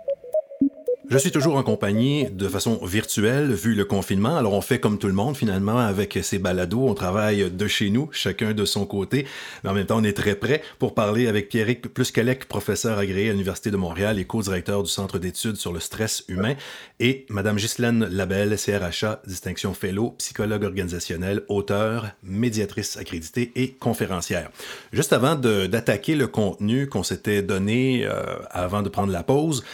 Je 1.10 1.18
suis 1.18 1.32
toujours 1.32 1.56
en 1.56 1.64
compagnie 1.64 2.30
de 2.30 2.46
façon 2.46 2.78
virtuelle 2.84 3.52
vu 3.52 3.74
le 3.74 3.84
confinement. 3.84 4.36
Alors 4.36 4.52
on 4.52 4.60
fait 4.60 4.78
comme 4.78 4.96
tout 4.96 5.08
le 5.08 5.12
monde 5.12 5.36
finalement 5.36 5.76
avec 5.76 6.16
ces 6.22 6.38
balados. 6.38 6.86
On 6.86 6.94
travaille 6.94 7.50
de 7.50 7.66
chez 7.66 7.90
nous, 7.90 8.08
chacun 8.12 8.52
de 8.54 8.64
son 8.64 8.86
côté. 8.86 9.26
Mais 9.64 9.70
en 9.70 9.72
même 9.74 9.86
temps, 9.86 9.98
on 9.98 10.04
est 10.04 10.16
très 10.16 10.36
prêt 10.36 10.62
pour 10.78 10.94
parler 10.94 11.26
avec 11.26 11.48
Pierrick 11.48 11.92
Pluscalec, 11.92 12.46
professeur 12.46 12.96
agréé 12.98 13.30
à 13.30 13.32
l'Université 13.32 13.72
de 13.72 13.76
Montréal 13.76 14.20
et 14.20 14.24
co-directeur 14.24 14.84
du 14.84 14.88
Centre 14.88 15.18
d'études 15.18 15.56
sur 15.56 15.72
le 15.72 15.80
stress 15.80 16.22
humain, 16.28 16.54
et 17.00 17.26
Madame 17.28 17.56
Ghislaine 17.56 18.06
Labelle, 18.08 18.56
CRHA, 18.56 19.20
distinction 19.26 19.74
fellow, 19.74 20.10
psychologue 20.18 20.62
organisationnel, 20.62 21.42
auteur, 21.48 22.06
médiatrice 22.22 22.96
accréditée 22.96 23.50
et 23.56 23.72
conférencière. 23.72 24.48
Juste 24.92 25.12
avant 25.12 25.34
d'attaquer 25.34 26.14
le 26.14 26.28
contenu 26.28 26.86
qu'on 26.86 27.02
s'était 27.02 27.42
donné 27.42 28.06
euh, 28.06 28.36
avant 28.52 28.82
de 28.82 28.88
prendre 28.88 29.12
la 29.12 29.24
pause, 29.24 29.64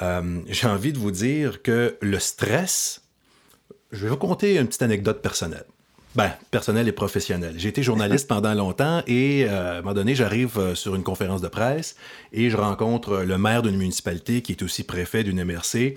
euh, 0.00 0.40
j'ai 0.48 0.66
envie 0.66 0.92
de 0.92 0.98
vous 0.98 1.10
dire 1.10 1.62
que 1.62 1.96
le 2.00 2.18
stress, 2.18 3.02
je 3.90 4.04
vais 4.04 4.10
vous 4.10 4.16
conter 4.16 4.56
une 4.56 4.66
petite 4.66 4.82
anecdote 4.82 5.20
personnelle. 5.20 5.64
Ben, 6.14 6.30
personnelle 6.50 6.88
et 6.88 6.92
professionnelle. 6.92 7.54
J'ai 7.56 7.70
été 7.70 7.82
journaliste 7.82 8.28
pendant 8.28 8.52
longtemps 8.54 9.02
et 9.06 9.46
euh, 9.48 9.76
à 9.76 9.78
un 9.78 9.80
moment 9.82 9.94
donné, 9.94 10.14
j'arrive 10.14 10.58
euh, 10.58 10.74
sur 10.74 10.94
une 10.94 11.02
conférence 11.02 11.40
de 11.40 11.48
presse 11.48 11.96
et 12.32 12.50
je 12.50 12.56
rencontre 12.56 13.18
le 13.18 13.38
maire 13.38 13.62
d'une 13.62 13.76
municipalité 13.76 14.42
qui 14.42 14.52
est 14.52 14.62
aussi 14.62 14.84
préfet 14.84 15.24
d'une 15.24 15.42
MRC. 15.42 15.96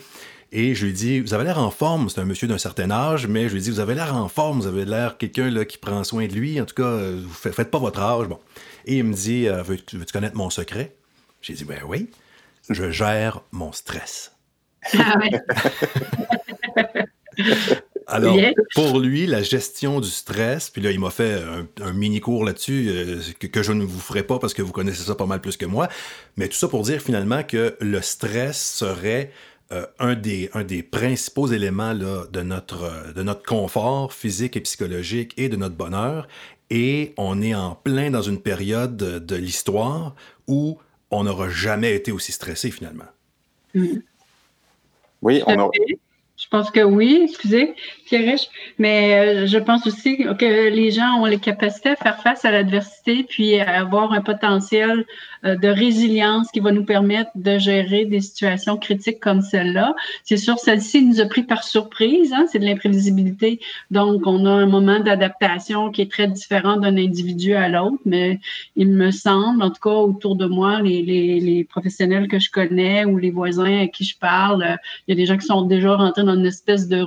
Et 0.52 0.74
je 0.74 0.86
lui 0.86 0.94
dis, 0.94 1.20
vous 1.20 1.34
avez 1.34 1.44
l'air 1.44 1.60
en 1.60 1.72
forme, 1.72 2.08
c'est 2.08 2.22
un 2.22 2.26
monsieur 2.26 2.48
d'un 2.48 2.58
certain 2.58 2.90
âge, 2.92 3.28
mais 3.28 3.50
je 3.50 3.56
lui 3.56 3.62
dis, 3.62 3.72
vous 3.72 3.82
avez 3.82 3.94
l'air 3.94 4.16
en 4.16 4.30
forme, 4.30 4.62
vous 4.62 4.68
avez 4.68 4.86
l'air 4.86 5.18
quelqu'un 5.18 5.50
là, 5.50 5.66
qui 5.66 5.78
prend 5.78 6.02
soin 6.06 6.28
de 6.28 6.34
lui, 6.34 6.62
en 6.62 6.66
tout 6.66 6.76
cas, 6.76 6.98
vous 7.12 7.34
faites 7.34 7.72
pas 7.72 7.80
votre 7.80 8.00
âge. 8.00 8.28
Bon. 8.28 8.40
Et 8.86 9.00
il 9.00 9.04
me 9.04 9.14
dit, 9.14 9.48
veux-tu 9.48 9.98
connaître 10.14 10.38
mon 10.38 10.50
secret? 10.50 10.96
J'ai 11.42 11.56
dit, 11.56 11.66
ben 11.66 11.80
oui 11.86 12.08
je 12.70 12.90
gère 12.90 13.42
mon 13.52 13.72
stress. 13.72 14.36
Ah 14.98 15.20
Alors, 18.08 18.38
pour 18.76 19.00
lui, 19.00 19.26
la 19.26 19.42
gestion 19.42 20.00
du 20.00 20.10
stress, 20.10 20.70
puis 20.70 20.82
là, 20.82 20.92
il 20.92 21.00
m'a 21.00 21.10
fait 21.10 21.42
un, 21.82 21.94
mini 21.94 22.20
cours 22.20 22.46
là-dessus 22.46 22.88
euh, 22.90 23.20
que, 23.40 23.64
je 23.64 23.72
ne 23.72 23.84
vous 23.84 24.00
ferai 24.00 24.22
pas 24.22 24.38
parce 24.38 24.54
que 24.54 24.62
vous 24.62 24.72
connaissez 24.72 25.04
ça 25.04 25.16
pas 25.16 25.26
mal 25.26 25.42
plus 25.42 25.58
que 25.58 25.66
moi, 25.66 25.88
mais 26.38 26.48
tout 26.48 26.56
ça 26.56 26.68
pour 26.68 26.84
dire 26.84 27.02
finalement 27.02 27.42
que 27.44 27.76
le 27.82 28.02
stress 28.02 28.62
serait 28.62 29.32
euh, 29.72 29.88
un, 29.98 30.14
des, 30.14 30.52
un 30.54 30.64
des 30.64 30.84
principaux 30.84 31.48
éléments 31.48 31.94
là, 31.94 32.26
de, 32.32 32.42
notre, 32.42 33.12
de 33.14 33.24
notre 33.24 33.44
confort 33.44 34.14
physique 34.14 34.56
et 34.56 34.62
psychologique 34.62 35.34
et 35.38 35.50
de 35.50 35.56
notre 35.56 35.76
bonheur. 35.76 36.28
Et 36.70 37.14
on 37.18 37.42
est 37.42 37.56
en 37.56 37.74
plein 37.74 38.12
dans 38.12 38.22
une 38.22 38.40
période 38.40 38.98
de 38.98 39.36
l'histoire 39.36 40.16
où 40.48 40.78
on 41.16 41.24
n'aura 41.24 41.50
jamais 41.50 41.96
été 41.96 42.12
aussi 42.12 42.32
stressé 42.32 42.72
finalement. 42.72 43.06
Mm. 43.74 43.98
Oui, 45.22 45.42
on 45.48 45.60
a... 45.60 45.70
Je 46.38 46.48
pense 46.50 46.70
que 46.70 46.82
oui, 46.82 47.22
excusez, 47.24 47.76
Mais 48.78 49.44
euh, 49.44 49.48
je 49.48 49.58
pense 49.58 49.88
aussi 49.88 50.18
que 50.18 50.70
les 50.70 50.92
gens 50.92 51.20
ont 51.22 51.26
les 51.26 51.40
capacités 51.40 51.90
à 51.90 51.96
faire 51.96 52.22
face 52.22 52.46
à 52.46 52.52
l'adversité 52.52 53.26
puis 53.28 53.60
à 53.60 53.80
avoir 53.80 54.14
un 54.14 54.22
potentiel 54.22 55.06
euh, 55.46 55.56
de 55.56 55.68
résilience 55.68 56.50
qui 56.52 56.60
va 56.60 56.72
nous 56.72 56.86
permettre 56.86 57.30
de 57.36 57.58
gérer 57.58 58.06
des 58.06 58.22
situations 58.22 58.78
critiques 58.78 59.20
comme 59.20 59.42
celle-là. 59.42 59.96
C'est 60.24 60.38
sûr, 60.38 60.58
celle-ci 60.58 61.04
nous 61.04 61.22
a 61.22 61.26
pris 61.26 61.44
par 61.44 61.64
surprise, 61.64 62.34
hein, 62.34 62.46
c'est 62.52 62.60
de 62.60 62.66
l'imprévisibilité. 62.66 63.60
Donc, 63.92 64.26
on 64.26 64.46
a 64.46 64.50
un 64.50 64.66
moment 64.66 65.00
d'adaptation 65.00 65.92
qui 65.92 66.02
est 66.02 66.12
très 66.12 66.28
différent 66.28 66.78
d'un 66.78 66.98
individu 66.98 67.54
à 67.54 67.70
l'autre, 67.70 68.00
mais 68.06 68.40
il 68.76 68.90
me 68.90 69.12
semble, 69.12 69.62
en 69.62 69.70
tout 69.70 69.82
cas 69.82 69.92
autour 69.92 70.36
de 70.36 70.48
moi, 70.48 70.82
les, 70.82 71.66
professionnels 71.70 72.28
que 72.28 72.40
je 72.40 72.50
connais 72.50 73.06
ou 73.06 73.18
les 73.18 73.32
voisins 73.32 73.84
à 73.84 73.88
qui 73.88 74.04
je 74.04 74.18
parle, 74.18 74.64
euh, 74.64 74.76
il 75.08 75.12
y 75.12 75.14
a 75.14 75.16
des 75.16 75.26
gens 75.26 75.38
qui 75.38 75.46
sont 75.46 75.64
déjà 75.64 75.96
rentrés 75.96 76.24
dans 76.24 76.36
une 76.36 76.46
espèce 76.46 76.88
de 76.88 77.06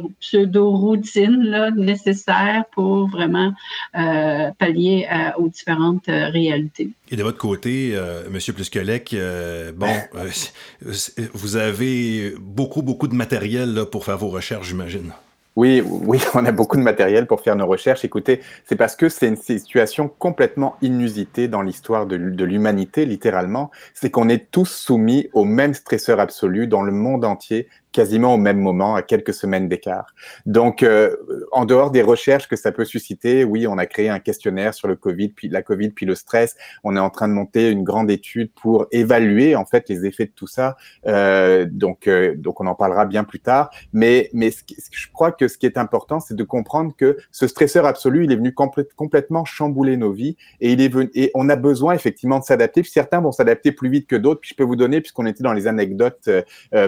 pseudo-routine 0.97 1.43
là, 1.43 1.71
nécessaire 1.71 2.65
pour 2.73 3.09
vraiment 3.09 3.53
euh, 3.97 4.51
pallier 4.59 5.07
aux 5.39 5.49
différentes 5.49 6.07
réalités. 6.07 6.91
Et 7.11 7.17
de 7.17 7.23
votre 7.23 7.39
côté, 7.39 7.93
euh, 7.95 8.29
Monsieur 8.31 8.53
Plusquelec, 8.53 9.15
euh, 9.15 9.73
bon, 9.75 9.87
euh, 10.15 10.93
vous 11.33 11.57
avez 11.57 12.35
beaucoup, 12.39 12.83
beaucoup 12.83 13.09
de 13.09 13.15
matériel 13.15 13.73
là, 13.75 13.87
pour 13.87 14.05
faire 14.05 14.19
vos 14.19 14.29
recherches, 14.29 14.69
j'imagine. 14.69 15.13
Oui, 15.57 15.83
oui, 15.85 16.21
on 16.35 16.45
a 16.45 16.53
beaucoup 16.53 16.77
de 16.77 16.83
matériel 16.83 17.27
pour 17.27 17.41
faire 17.41 17.57
nos 17.57 17.67
recherches. 17.67 18.05
Écoutez, 18.05 18.41
c'est 18.67 18.77
parce 18.77 18.95
que 18.95 19.09
c'est 19.09 19.27
une 19.27 19.37
situation 19.37 20.09
complètement 20.09 20.77
inusitée 20.83 21.49
dans 21.49 21.63
l'histoire 21.63 22.07
de, 22.07 22.17
de 22.17 22.45
l'humanité, 22.45 23.07
littéralement. 23.07 23.71
C'est 23.95 24.11
qu'on 24.11 24.29
est 24.29 24.51
tous 24.51 24.69
soumis 24.69 25.29
au 25.33 25.45
même 25.45 25.75
stresseur 25.75 26.21
absolu 26.21 26.67
dans 26.67 26.83
le 26.83 26.93
monde 26.93 27.25
entier 27.25 27.69
quasiment 27.93 28.35
au 28.35 28.37
même 28.37 28.59
moment, 28.59 28.95
à 28.95 29.03
quelques 29.03 29.33
semaines 29.33 29.69
d'écart. 29.69 30.15
Donc, 30.47 30.83
euh, 30.83 31.17
en 31.53 31.65
dehors 31.65 31.91
des 31.91 32.03
recherches 32.03 32.47
que 32.47 32.57
ça 32.57 32.71
peut 32.71 32.85
susciter, 32.85 33.45
oui, 33.45 33.67
on 33.67 33.79
a 33.79 33.87
créé 33.87 34.09
un 34.09 34.19
questionnaire 34.19 34.75
sur 34.75 34.89
le 34.89 34.97
Covid, 34.97 35.31
puis 35.31 35.49
la 35.49 35.63
Covid, 35.63 35.91
puis 35.91 36.05
le 36.05 36.15
stress. 36.15 36.57
On 36.85 36.97
est 36.97 37.01
en 37.01 37.11
train 37.11 37.29
de 37.29 37.33
monter 37.33 37.71
une 37.71 37.85
grande 37.85 38.11
étude 38.11 38.51
pour 38.61 38.87
évaluer 38.93 39.57
en 39.57 39.65
fait 39.65 39.89
les 39.89 40.05
effets 40.05 40.27
de 40.27 40.33
tout 40.35 40.47
ça. 40.47 40.77
Euh, 41.07 41.67
donc, 41.71 42.07
euh, 42.09 42.35
donc, 42.37 42.61
on 42.61 42.67
en 42.67 42.75
parlera 42.75 43.07
bien 43.07 43.25
plus 43.25 43.41
tard. 43.41 43.71
Mais, 43.93 44.29
mais 44.33 44.51
ce, 44.51 44.63
je 44.91 45.07
crois 45.13 45.33
que 45.33 45.49
ce 45.49 45.57
qui 45.57 45.67
est 45.67 45.79
important, 45.79 46.21
c'est 46.21 46.37
de 46.37 46.45
comprendre 46.45 46.95
que 46.97 47.17
ce 47.33 47.47
stresseur 47.47 47.87
absolu, 47.87 48.25
il 48.25 48.33
est 48.33 48.37
venu 48.37 48.55
complètement 48.55 49.45
chambouler 49.45 49.97
nos 49.97 50.13
vies 50.13 50.37
et 50.61 50.73
il 50.73 50.83
est 50.83 50.89
venu, 50.89 51.11
et 51.15 51.31
on 51.35 51.49
a 51.49 51.57
besoin 51.57 51.95
effectivement 51.95 52.39
de 52.39 52.45
s'adapter. 52.45 52.83
Certains 52.83 53.21
vont 53.21 53.33
s'adapter 53.33 53.73
plus 53.73 53.89
vite 53.89 54.07
que 54.07 54.17
d'autres. 54.17 54.41
Puis 54.41 54.51
je 54.51 54.57
peux 54.57 54.65
vous 54.65 54.77
donner, 54.77 55.01
puisqu'on 55.01 55.27
était 55.27 55.43
dans 55.43 55.53
les 55.53 55.67
anecdotes 55.67 56.29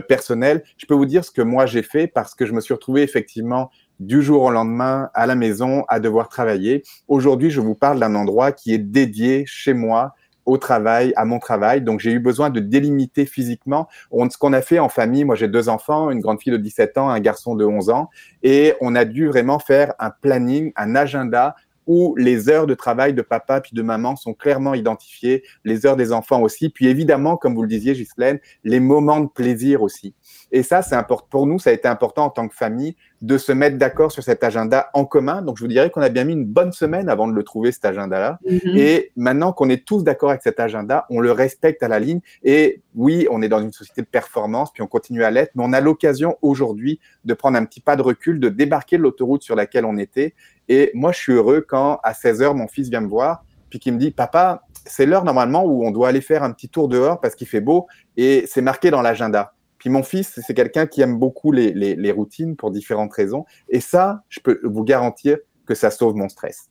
personnelles, 0.09 0.63
je 0.77 0.87
peux 0.91 0.97
vous 0.97 1.07
dire 1.07 1.25
ce 1.25 1.31
que 1.31 1.43
moi 1.43 1.67
j'ai 1.67 1.85
fait 1.85 2.09
parce 2.09 2.35
que 2.35 2.45
je 2.45 2.53
me 2.53 2.61
suis 2.61 2.75
retrouvé 2.75 3.03
effectivement 3.03 3.71
du 4.01 4.23
jour 4.23 4.43
au 4.43 4.51
lendemain 4.51 5.09
à 5.15 5.25
la 5.25 5.37
maison 5.37 5.85
à 5.87 6.01
devoir 6.01 6.29
travailler. 6.29 6.83
Aujourd'hui, 7.07 7.51
je 7.51 7.61
vous 7.61 7.77
parle 7.77 8.01
d'un 8.01 8.17
endroit 8.17 8.51
qui 8.51 8.75
est 8.75 8.79
dédié 8.79 9.45
chez 9.47 9.73
moi 9.73 10.17
au 10.47 10.59
travail, 10.59 11.13
à 11.15 11.25
mon 11.25 11.39
travail. 11.39 11.81
Donc, 11.81 12.01
j'ai 12.01 12.11
eu 12.11 12.19
besoin 12.19 12.51
de 12.51 12.59
délimiter 12.59 13.25
physiquement. 13.25 13.87
On, 14.11 14.29
ce 14.29 14.37
qu'on 14.37 14.53
a 14.53 14.63
fait 14.63 14.81
en 14.81 14.89
famille, 14.89 15.23
moi 15.23 15.37
j'ai 15.37 15.47
deux 15.47 15.69
enfants, 15.69 16.11
une 16.11 16.19
grande 16.19 16.41
fille 16.41 16.53
de 16.53 16.57
17 16.57 16.99
ans, 16.99 17.09
un 17.09 17.21
garçon 17.21 17.55
de 17.55 17.65
11 17.65 17.91
ans, 17.91 18.11
et 18.43 18.75
on 18.81 18.97
a 18.97 19.05
dû 19.05 19.29
vraiment 19.29 19.61
faire 19.61 19.95
un 20.01 20.11
planning, 20.11 20.73
un 20.75 20.97
agenda 20.97 21.55
où 21.87 22.15
les 22.17 22.49
heures 22.49 22.67
de 22.67 22.75
travail 22.75 23.15
de 23.15 23.23
papa 23.23 23.61
puis 23.61 23.73
de 23.75 23.83
maman 23.83 24.17
sont 24.17 24.35
clairement 24.35 24.75
identifiées, 24.75 25.43
les 25.65 25.87
heures 25.87 25.97
des 25.97 26.13
enfants 26.13 26.41
aussi, 26.41 26.69
puis 26.69 26.87
évidemment, 26.87 27.37
comme 27.37 27.55
vous 27.55 27.63
le 27.63 27.69
disiez, 27.69 27.95
Ghislaine, 27.95 28.39
les 28.65 28.81
moments 28.81 29.21
de 29.21 29.29
plaisir 29.29 29.83
aussi. 29.83 30.15
Et 30.53 30.63
ça, 30.63 30.83
c'est 30.83 30.95
important. 30.95 31.27
Pour 31.31 31.47
nous, 31.47 31.59
ça 31.59 31.71
a 31.71 31.73
été 31.73 31.89
important 31.89 32.25
en 32.25 32.31
tant 32.31 32.49
que 32.49 32.55
famille 32.55 32.97
de 33.23 33.39
se 33.39 33.53
mettre 33.53 33.77
d'accord 33.77 34.11
sur 34.11 34.23
cet 34.23 34.43
agenda 34.43 34.91
en 34.95 35.05
commun. 35.05 35.43
Donc, 35.43 35.59
je 35.59 35.65
vous 35.65 35.69
dirais 35.69 35.91
qu'on 35.91 36.01
a 36.01 36.09
bien 36.09 36.25
mis 36.25 36.33
une 36.33 36.45
bonne 36.45 36.73
semaine 36.73 37.09
avant 37.09 37.29
de 37.29 37.33
le 37.33 37.43
trouver, 37.43 37.73
cet 37.73 37.85
agenda-là. 37.85 38.39
Mm-hmm. 38.45 38.79
Et 38.79 39.13
maintenant 39.17 39.53
qu'on 39.53 39.69
est 39.69 39.85
tous 39.85 40.03
d'accord 40.03 40.31
avec 40.31 40.43
cet 40.43 40.59
agenda, 40.59 41.07
on 41.11 41.21
le 41.21 41.33
respecte 41.33 41.83
à 41.83 41.89
la 41.89 41.99
ligne. 41.99 42.21
Et 42.43 42.83
oui, 42.95 43.27
on 43.31 43.43
est 43.43 43.49
dans 43.49 43.61
une 43.61 43.73
société 43.73 44.03
de 44.03 44.07
performance, 44.07 44.73
puis 44.73 44.83
on 44.83 44.87
continue 44.87 45.23
à 45.25 45.31
l'être, 45.31 45.53
mais 45.55 45.65
on 45.65 45.73
a 45.73 45.81
l'occasion 45.81 46.37
aujourd'hui 46.43 47.01
de 47.25 47.35
prendre 47.35 47.59
un 47.59 47.65
petit 47.65 47.81
pas 47.81 47.97
de 47.97 48.03
recul, 48.03 48.41
de 48.41 48.49
débarquer 48.49 48.97
de 48.97 49.03
l'autoroute 49.03 49.43
sur 49.43 49.55
laquelle 49.55 49.85
on 49.85 49.99
était. 49.99 50.35
Et 50.69 50.91
moi, 50.95 51.13
je 51.13 51.19
suis 51.19 51.33
heureux 51.33 51.65
quand, 51.67 52.01
à 52.03 52.15
16 52.15 52.43
heures, 52.43 52.55
mon 52.55 52.69
fils 52.69 52.89
vient 52.89 53.01
me 53.01 53.09
voir, 53.09 53.45
puis 53.69 53.79
qui 53.79 53.93
me 53.93 53.99
dit, 53.99 54.11
papa, 54.11 54.63
c'est 54.87 55.07
l'heure 55.07 55.25
normalement 55.25 55.65
où 55.65 55.85
on 55.85 55.91
doit 55.91 56.09
aller 56.09 56.21
faire 56.21 56.43
un 56.43 56.53
petit 56.53 56.69
tour 56.69 56.89
dehors 56.89 57.21
parce 57.21 57.35
qu'il 57.35 57.47
fait 57.47 57.61
beau 57.61 57.87
et 58.17 58.45
c'est 58.47 58.63
marqué 58.63 58.91
dans 58.91 59.03
l'agenda. 59.03 59.53
Puis 59.81 59.91
mon 59.91 60.03
fils, 60.05 60.39
c'est 60.47 60.55
quelqu'un 60.55 60.87
qui 60.87 61.01
aime 61.01 61.19
beaucoup 61.19 61.51
les, 61.51 61.73
les, 61.73 62.13
routines 62.13 62.55
pour 62.55 62.71
différentes 62.71 63.13
raisons. 63.15 63.47
Et 63.69 63.81
ça, 63.81 64.23
je 64.29 64.39
peux 64.39 64.61
vous 64.63 64.85
garantir 64.85 65.39
que 65.67 65.75
ça 65.75 65.91
sauve 65.91 66.15
mon 66.15 66.29
stress. 66.29 66.69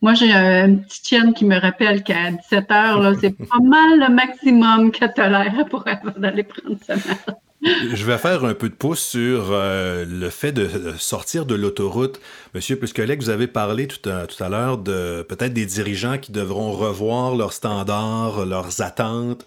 Moi, 0.00 0.14
j'ai 0.14 0.32
une 0.32 0.84
petite 0.84 1.06
chienne 1.06 1.34
qui 1.34 1.44
me 1.44 1.58
rappelle 1.58 2.04
qu'à 2.04 2.30
17 2.30 2.70
heures, 2.70 3.14
c'est 3.20 3.36
pas 3.36 3.58
mal 3.60 3.98
le 3.98 4.14
maximum 4.14 4.92
qu'elle 4.92 5.12
tolère 5.12 5.66
pour 5.68 5.86
avoir 5.86 6.18
d'aller 6.18 6.44
prendre 6.44 6.78
sa 6.86 6.94
mère. 6.94 7.36
Je 7.64 8.04
vais 8.04 8.18
faire 8.18 8.44
un 8.44 8.54
peu 8.54 8.68
de 8.68 8.74
pouce 8.74 9.00
sur 9.00 9.50
euh, 9.50 10.04
le 10.04 10.30
fait 10.30 10.50
de 10.50 10.94
sortir 10.98 11.46
de 11.46 11.54
l'autoroute. 11.54 12.20
Monsieur 12.54 12.74
Puscolec, 12.74 13.20
vous 13.20 13.30
avez 13.30 13.46
parlé 13.46 13.86
tout 13.86 14.08
à, 14.08 14.26
tout 14.26 14.42
à 14.42 14.48
l'heure 14.48 14.78
de 14.78 15.22
peut-être 15.28 15.52
des 15.52 15.66
dirigeants 15.66 16.18
qui 16.18 16.32
devront 16.32 16.72
revoir 16.72 17.36
leurs 17.36 17.52
standards, 17.52 18.46
leurs 18.46 18.82
attentes. 18.82 19.46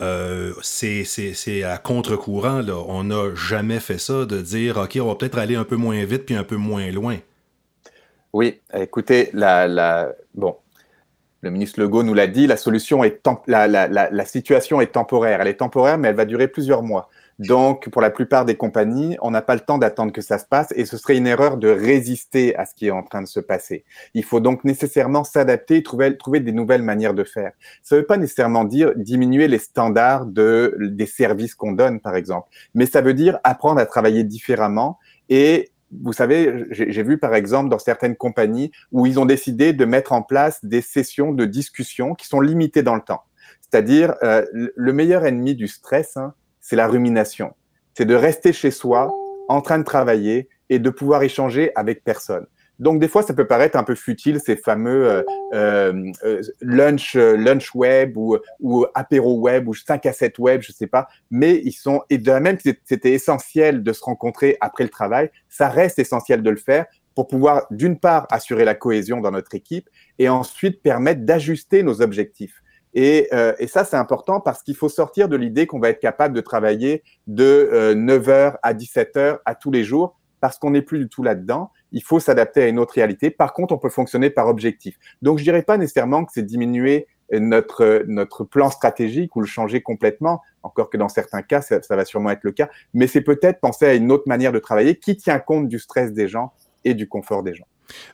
Euh, 0.00 0.52
c'est 0.62 1.62
à 1.62 1.78
contre-courant. 1.78 2.62
On 2.88 3.04
n'a 3.04 3.34
jamais 3.34 3.80
fait 3.80 3.98
ça 3.98 4.24
de 4.24 4.40
dire 4.40 4.78
OK, 4.78 4.98
on 5.00 5.06
va 5.06 5.14
peut-être 5.14 5.38
aller 5.38 5.56
un 5.56 5.64
peu 5.64 5.76
moins 5.76 6.04
vite 6.04 6.26
puis 6.26 6.34
un 6.34 6.44
peu 6.44 6.56
moins 6.56 6.90
loin. 6.90 7.18
Oui, 8.32 8.60
écoutez, 8.74 9.30
la, 9.32 10.12
bon, 10.34 10.56
le 11.40 11.50
ministre 11.50 11.80
Legault 11.80 12.02
nous 12.02 12.14
l'a 12.14 12.26
dit, 12.26 12.48
la 12.48 12.56
la, 13.46 14.24
situation 14.24 14.80
est 14.80 14.92
temporaire. 14.92 15.40
Elle 15.40 15.48
est 15.48 15.54
temporaire, 15.54 15.98
mais 15.98 16.08
elle 16.08 16.16
va 16.16 16.24
durer 16.24 16.48
plusieurs 16.48 16.82
mois. 16.82 17.08
Donc, 17.38 17.88
pour 17.88 18.00
la 18.00 18.10
plupart 18.10 18.44
des 18.44 18.56
compagnies, 18.56 19.16
on 19.20 19.30
n'a 19.30 19.42
pas 19.42 19.54
le 19.54 19.60
temps 19.60 19.78
d'attendre 19.78 20.12
que 20.12 20.20
ça 20.20 20.38
se 20.38 20.44
passe 20.44 20.72
et 20.76 20.84
ce 20.84 20.96
serait 20.96 21.16
une 21.16 21.26
erreur 21.26 21.56
de 21.56 21.68
résister 21.68 22.54
à 22.56 22.64
ce 22.64 22.74
qui 22.74 22.86
est 22.86 22.90
en 22.92 23.02
train 23.02 23.22
de 23.22 23.26
se 23.26 23.40
passer. 23.40 23.84
Il 24.14 24.24
faut 24.24 24.40
donc 24.40 24.64
nécessairement 24.64 25.24
s'adapter, 25.24 25.82
trouver, 25.82 26.16
trouver 26.16 26.40
des 26.40 26.52
nouvelles 26.52 26.82
manières 26.82 27.14
de 27.14 27.24
faire. 27.24 27.52
Ça 27.82 27.96
ne 27.96 28.00
veut 28.00 28.06
pas 28.06 28.16
nécessairement 28.16 28.64
dire 28.64 28.92
diminuer 28.96 29.48
les 29.48 29.58
standards 29.58 30.26
de, 30.26 30.76
des 30.80 31.06
services 31.06 31.54
qu'on 31.54 31.72
donne, 31.72 32.00
par 32.00 32.14
exemple, 32.14 32.48
mais 32.74 32.86
ça 32.86 33.00
veut 33.00 33.14
dire 33.14 33.38
apprendre 33.42 33.80
à 33.80 33.86
travailler 33.86 34.24
différemment 34.24 34.98
et 35.28 35.70
vous 36.02 36.12
savez, 36.12 36.64
j'ai 36.70 37.02
vu 37.04 37.18
par 37.18 37.34
exemple 37.36 37.68
dans 37.68 37.78
certaines 37.78 38.16
compagnies 38.16 38.72
où 38.90 39.06
ils 39.06 39.20
ont 39.20 39.26
décidé 39.26 39.72
de 39.72 39.84
mettre 39.84 40.12
en 40.12 40.22
place 40.22 40.64
des 40.64 40.80
sessions 40.80 41.32
de 41.32 41.44
discussion 41.44 42.14
qui 42.14 42.26
sont 42.26 42.40
limitées 42.40 42.82
dans 42.82 42.96
le 42.96 43.00
temps. 43.00 43.22
C'est-à-dire, 43.60 44.14
euh, 44.22 44.44
le 44.52 44.92
meilleur 44.92 45.24
ennemi 45.24 45.54
du 45.54 45.68
stress, 45.68 46.16
hein, 46.16 46.34
c'est 46.64 46.76
la 46.76 46.88
rumination. 46.88 47.54
C'est 47.92 48.06
de 48.06 48.14
rester 48.14 48.52
chez 48.54 48.70
soi, 48.70 49.14
en 49.48 49.60
train 49.60 49.78
de 49.78 49.84
travailler 49.84 50.48
et 50.70 50.78
de 50.78 50.88
pouvoir 50.88 51.22
échanger 51.22 51.70
avec 51.76 52.02
personne. 52.02 52.46
Donc 52.78 52.98
des 53.00 53.06
fois, 53.06 53.22
ça 53.22 53.34
peut 53.34 53.46
paraître 53.46 53.76
un 53.76 53.84
peu 53.84 53.94
futile 53.94 54.40
ces 54.44 54.56
fameux 54.56 55.08
euh, 55.08 55.22
euh, 55.52 56.12
euh 56.24 56.40
lunch, 56.62 57.14
euh, 57.16 57.36
lunch 57.36 57.74
web 57.74 58.16
ou, 58.16 58.38
ou 58.60 58.86
apéro 58.94 59.38
web 59.38 59.68
ou 59.68 59.74
5 59.74 60.06
à 60.06 60.12
7 60.12 60.38
web, 60.38 60.62
je 60.62 60.72
sais 60.72 60.86
pas. 60.86 61.06
Mais 61.30 61.60
ils 61.64 61.72
sont 61.72 62.02
et 62.08 62.16
de 62.16 62.26
la 62.26 62.40
même 62.40 62.56
c'était 62.84 63.12
essentiel 63.12 63.82
de 63.82 63.92
se 63.92 64.02
rencontrer 64.02 64.56
après 64.60 64.84
le 64.84 64.90
travail, 64.90 65.30
ça 65.48 65.68
reste 65.68 65.98
essentiel 65.98 66.42
de 66.42 66.50
le 66.50 66.56
faire 66.56 66.86
pour 67.14 67.28
pouvoir 67.28 67.66
d'une 67.70 68.00
part 68.00 68.26
assurer 68.30 68.64
la 68.64 68.74
cohésion 68.74 69.20
dans 69.20 69.30
notre 69.30 69.54
équipe 69.54 69.88
et 70.18 70.28
ensuite 70.28 70.82
permettre 70.82 71.20
d'ajuster 71.20 71.82
nos 71.82 72.00
objectifs. 72.00 72.63
Et, 72.94 73.28
euh, 73.32 73.54
et, 73.58 73.66
ça, 73.66 73.84
c'est 73.84 73.96
important 73.96 74.40
parce 74.40 74.62
qu'il 74.62 74.76
faut 74.76 74.88
sortir 74.88 75.28
de 75.28 75.36
l'idée 75.36 75.66
qu'on 75.66 75.80
va 75.80 75.90
être 75.90 76.00
capable 76.00 76.34
de 76.34 76.40
travailler 76.40 77.02
de 77.26 77.68
euh, 77.72 77.94
9h 77.94 78.56
à 78.62 78.74
17h 78.74 79.38
à 79.44 79.54
tous 79.54 79.70
les 79.70 79.84
jours 79.84 80.16
parce 80.40 80.58
qu'on 80.58 80.70
n'est 80.70 80.82
plus 80.82 80.98
du 80.98 81.08
tout 81.08 81.22
là-dedans. 81.22 81.70
Il 81.90 82.02
faut 82.02 82.20
s'adapter 82.20 82.62
à 82.62 82.68
une 82.68 82.78
autre 82.78 82.94
réalité. 82.94 83.30
Par 83.30 83.52
contre, 83.52 83.74
on 83.74 83.78
peut 83.78 83.88
fonctionner 83.88 84.30
par 84.30 84.46
objectif. 84.46 84.96
Donc, 85.22 85.38
je 85.38 85.44
dirais 85.44 85.62
pas 85.62 85.76
nécessairement 85.76 86.24
que 86.24 86.32
c'est 86.32 86.42
diminuer 86.42 87.06
notre, 87.32 88.04
notre 88.06 88.44
plan 88.44 88.70
stratégique 88.70 89.34
ou 89.36 89.40
le 89.40 89.46
changer 89.46 89.82
complètement, 89.82 90.42
encore 90.62 90.90
que 90.90 90.96
dans 90.96 91.08
certains 91.08 91.42
cas, 91.42 91.62
ça, 91.62 91.80
ça 91.82 91.96
va 91.96 92.04
sûrement 92.04 92.30
être 92.30 92.44
le 92.44 92.52
cas, 92.52 92.68
mais 92.92 93.06
c'est 93.06 93.22
peut-être 93.22 93.60
penser 93.60 93.86
à 93.86 93.94
une 93.94 94.12
autre 94.12 94.24
manière 94.26 94.52
de 94.52 94.58
travailler 94.58 94.96
qui 94.96 95.16
tient 95.16 95.38
compte 95.38 95.68
du 95.68 95.78
stress 95.78 96.12
des 96.12 96.28
gens 96.28 96.52
et 96.84 96.94
du 96.94 97.08
confort 97.08 97.42
des 97.42 97.54
gens. 97.54 97.66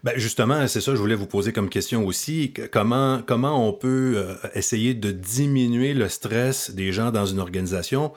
Ben 0.04 0.14
justement, 0.16 0.66
c'est 0.66 0.80
ça, 0.80 0.94
je 0.94 1.00
voulais 1.00 1.14
vous 1.14 1.26
poser 1.26 1.52
comme 1.52 1.68
question 1.68 2.06
aussi. 2.06 2.52
Comment, 2.72 3.22
on 3.30 3.72
peut 3.72 4.14
euh, 4.16 4.34
essayer 4.54 4.94
de 4.94 5.10
diminuer 5.10 5.94
le 5.94 6.08
stress 6.08 6.70
des 6.70 6.92
gens 6.92 7.10
dans 7.10 7.26
une 7.26 7.38
organisation? 7.38 8.12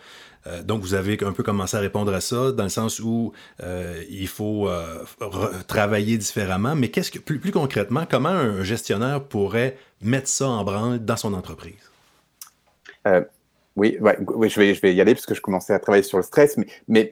Euh, 0.46 0.62
donc, 0.62 0.82
vous 0.82 0.94
avez 0.94 1.18
un 1.24 1.32
peu 1.32 1.44
commencé 1.44 1.78
à 1.78 1.80
répondre 1.80 2.13
à 2.13 2.20
ça, 2.20 2.52
dans 2.52 2.63
le 2.63 2.70
sens 2.70 3.00
où 3.00 3.32
euh, 3.62 4.04
il 4.10 4.28
faut 4.28 4.70
travailler 5.68 6.18
différemment. 6.18 6.76
Mais 6.76 6.89
qu'est-ce 6.89 7.12
que, 7.12 7.20
plus, 7.20 7.39
concrètement, 7.52 8.06
comment 8.10 8.30
un 8.30 8.63
gestionnaire 8.63 9.24
pourrait 9.24 9.78
mettre 10.02 10.28
ça 10.28 10.48
en 10.48 10.63
branle 10.63 11.00
dans 11.00 11.18
son 11.18 11.34
entreprise? 11.34 11.76
oui, 13.76 13.98
je, 14.00 14.82
vais, 14.82 14.94
y 14.94 15.02
aller 15.02 15.13
parce 15.13 15.26
que 15.26 15.36
je 15.36 15.42
commençais 15.42 15.74
à 15.74 15.80
travailler 15.80 16.04
sur 16.04 16.18
le 16.18 16.24
stress, 16.24 16.58
mais, 16.88 17.10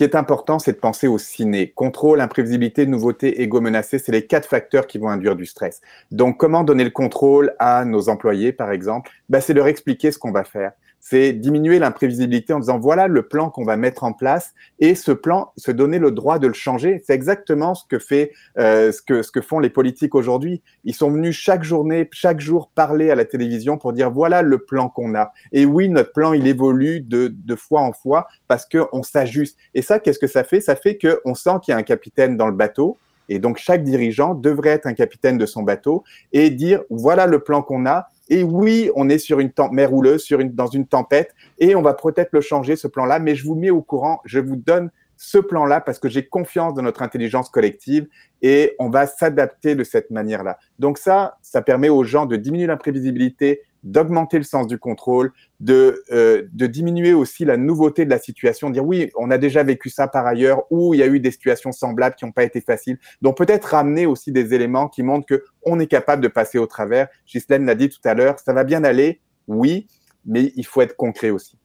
qui 0.00 0.04
est 0.04 0.14
important, 0.14 0.58
c'est 0.58 0.72
de 0.72 0.78
penser 0.78 1.08
au 1.08 1.18
ciné. 1.18 1.72
Contrôle, 1.72 2.22
imprévisibilité, 2.22 2.86
nouveauté, 2.86 3.42
égo 3.42 3.60
menacé, 3.60 3.98
c'est 3.98 4.12
les 4.12 4.26
quatre 4.26 4.48
facteurs 4.48 4.86
qui 4.86 4.96
vont 4.96 5.10
induire 5.10 5.36
du 5.36 5.44
stress. 5.44 5.82
Donc, 6.10 6.38
comment 6.38 6.64
donner 6.64 6.84
le 6.84 6.90
contrôle 6.90 7.54
à 7.58 7.84
nos 7.84 8.08
employés, 8.08 8.54
par 8.54 8.72
exemple? 8.72 9.10
Bah, 9.28 9.42
C'est 9.42 9.52
leur 9.52 9.66
expliquer 9.66 10.10
ce 10.10 10.18
qu'on 10.18 10.32
va 10.32 10.42
faire 10.42 10.72
c'est 11.00 11.32
diminuer 11.32 11.78
l'imprévisibilité 11.78 12.52
en 12.52 12.60
disant 12.60 12.78
voilà 12.78 13.08
le 13.08 13.22
plan 13.22 13.50
qu'on 13.50 13.64
va 13.64 13.76
mettre 13.76 14.04
en 14.04 14.12
place 14.12 14.52
et 14.78 14.94
ce 14.94 15.12
plan, 15.12 15.52
se 15.56 15.70
donner 15.70 15.98
le 15.98 16.10
droit 16.10 16.38
de 16.38 16.46
le 16.46 16.52
changer. 16.52 17.02
C'est 17.04 17.14
exactement 17.14 17.74
ce 17.74 17.84
que 17.88 17.98
fait, 17.98 18.32
euh, 18.58 18.92
ce 18.92 19.02
que 19.02 19.22
ce 19.22 19.32
que 19.32 19.40
font 19.40 19.58
les 19.58 19.70
politiques 19.70 20.14
aujourd'hui. 20.14 20.62
Ils 20.84 20.94
sont 20.94 21.10
venus 21.10 21.36
chaque 21.36 21.64
journée, 21.64 22.08
chaque 22.12 22.40
jour 22.40 22.70
parler 22.74 23.10
à 23.10 23.14
la 23.14 23.24
télévision 23.24 23.78
pour 23.78 23.92
dire 23.92 24.10
voilà 24.10 24.42
le 24.42 24.58
plan 24.58 24.88
qu'on 24.88 25.14
a. 25.14 25.32
Et 25.52 25.64
oui, 25.64 25.88
notre 25.88 26.12
plan 26.12 26.32
il 26.32 26.46
évolue 26.46 27.00
de 27.00 27.28
de 27.28 27.56
fois 27.56 27.80
en 27.80 27.92
fois 27.92 28.28
parce 28.46 28.66
que 28.66 28.86
on 28.92 29.02
s'ajuste. 29.02 29.58
Et 29.74 29.82
ça, 29.82 29.98
qu'est-ce 29.98 30.18
que 30.18 30.26
ça 30.26 30.44
fait? 30.44 30.60
Ça 30.60 30.76
fait 30.76 30.96
que 30.96 31.20
on 31.24 31.34
sent 31.34 31.56
qu'il 31.62 31.72
y 31.72 31.74
a 31.74 31.78
un 31.78 31.82
capitaine 31.82 32.36
dans 32.36 32.46
le 32.46 32.54
bateau. 32.54 32.98
Et 33.30 33.38
donc, 33.38 33.58
chaque 33.58 33.84
dirigeant 33.84 34.34
devrait 34.34 34.70
être 34.70 34.86
un 34.86 34.92
capitaine 34.92 35.38
de 35.38 35.46
son 35.46 35.62
bateau 35.62 36.02
et 36.32 36.50
dire, 36.50 36.82
voilà 36.90 37.26
le 37.26 37.38
plan 37.38 37.62
qu'on 37.62 37.86
a, 37.86 38.08
et 38.30 38.44
oui, 38.44 38.90
on 38.94 39.08
est 39.08 39.18
sur 39.18 39.40
une 39.40 39.52
mer 39.72 39.90
rouleuse, 39.90 40.22
sur 40.22 40.40
une, 40.40 40.52
dans 40.52 40.68
une 40.68 40.86
tempête, 40.86 41.34
et 41.58 41.74
on 41.74 41.82
va 41.82 41.94
peut-être 41.94 42.30
le 42.32 42.40
changer, 42.40 42.76
ce 42.76 42.86
plan-là, 42.86 43.18
mais 43.18 43.34
je 43.34 43.44
vous 43.44 43.56
mets 43.56 43.70
au 43.70 43.82
courant, 43.82 44.20
je 44.24 44.38
vous 44.38 44.56
donne 44.56 44.90
ce 45.16 45.36
plan-là 45.36 45.82
parce 45.82 45.98
que 45.98 46.08
j'ai 46.08 46.26
confiance 46.26 46.72
dans 46.72 46.80
notre 46.80 47.02
intelligence 47.02 47.50
collective 47.50 48.06
et 48.40 48.74
on 48.78 48.88
va 48.88 49.06
s'adapter 49.06 49.74
de 49.74 49.84
cette 49.84 50.10
manière-là. 50.10 50.58
Donc 50.78 50.96
ça, 50.96 51.36
ça 51.42 51.60
permet 51.60 51.90
aux 51.90 52.04
gens 52.04 52.24
de 52.24 52.36
diminuer 52.36 52.66
l'imprévisibilité, 52.66 53.60
d'augmenter 53.82 54.38
le 54.38 54.44
sens 54.44 54.66
du 54.66 54.78
contrôle, 54.78 55.32
de, 55.60 56.02
euh, 56.12 56.46
de 56.52 56.66
diminuer 56.66 57.12
aussi 57.12 57.44
la 57.44 57.56
nouveauté 57.56 58.04
de 58.04 58.10
la 58.10 58.18
situation, 58.18 58.70
dire 58.70 58.84
oui, 58.84 59.10
on 59.16 59.30
a 59.30 59.38
déjà 59.38 59.62
vécu 59.62 59.90
ça 59.90 60.08
par 60.08 60.26
ailleurs, 60.26 60.64
ou 60.70 60.94
il 60.94 61.00
y 61.00 61.02
a 61.02 61.06
eu 61.06 61.20
des 61.20 61.30
situations 61.30 61.72
semblables 61.72 62.16
qui 62.16 62.24
n'ont 62.24 62.32
pas 62.32 62.44
été 62.44 62.60
faciles. 62.60 62.98
Donc 63.22 63.36
peut-être 63.36 63.64
ramener 63.64 64.06
aussi 64.06 64.32
des 64.32 64.54
éléments 64.54 64.88
qui 64.88 65.02
montrent 65.02 65.26
que 65.26 65.44
on 65.62 65.78
est 65.78 65.86
capable 65.86 66.22
de 66.22 66.28
passer 66.28 66.58
au 66.58 66.66
travers. 66.66 67.08
Ghislaine 67.26 67.66
l'a 67.66 67.74
dit 67.74 67.88
tout 67.88 68.00
à 68.04 68.14
l'heure, 68.14 68.38
ça 68.38 68.52
va 68.52 68.64
bien 68.64 68.84
aller, 68.84 69.20
oui, 69.46 69.86
mais 70.24 70.52
il 70.56 70.66
faut 70.66 70.80
être 70.82 70.96
concret 70.96 71.30
aussi. 71.30 71.59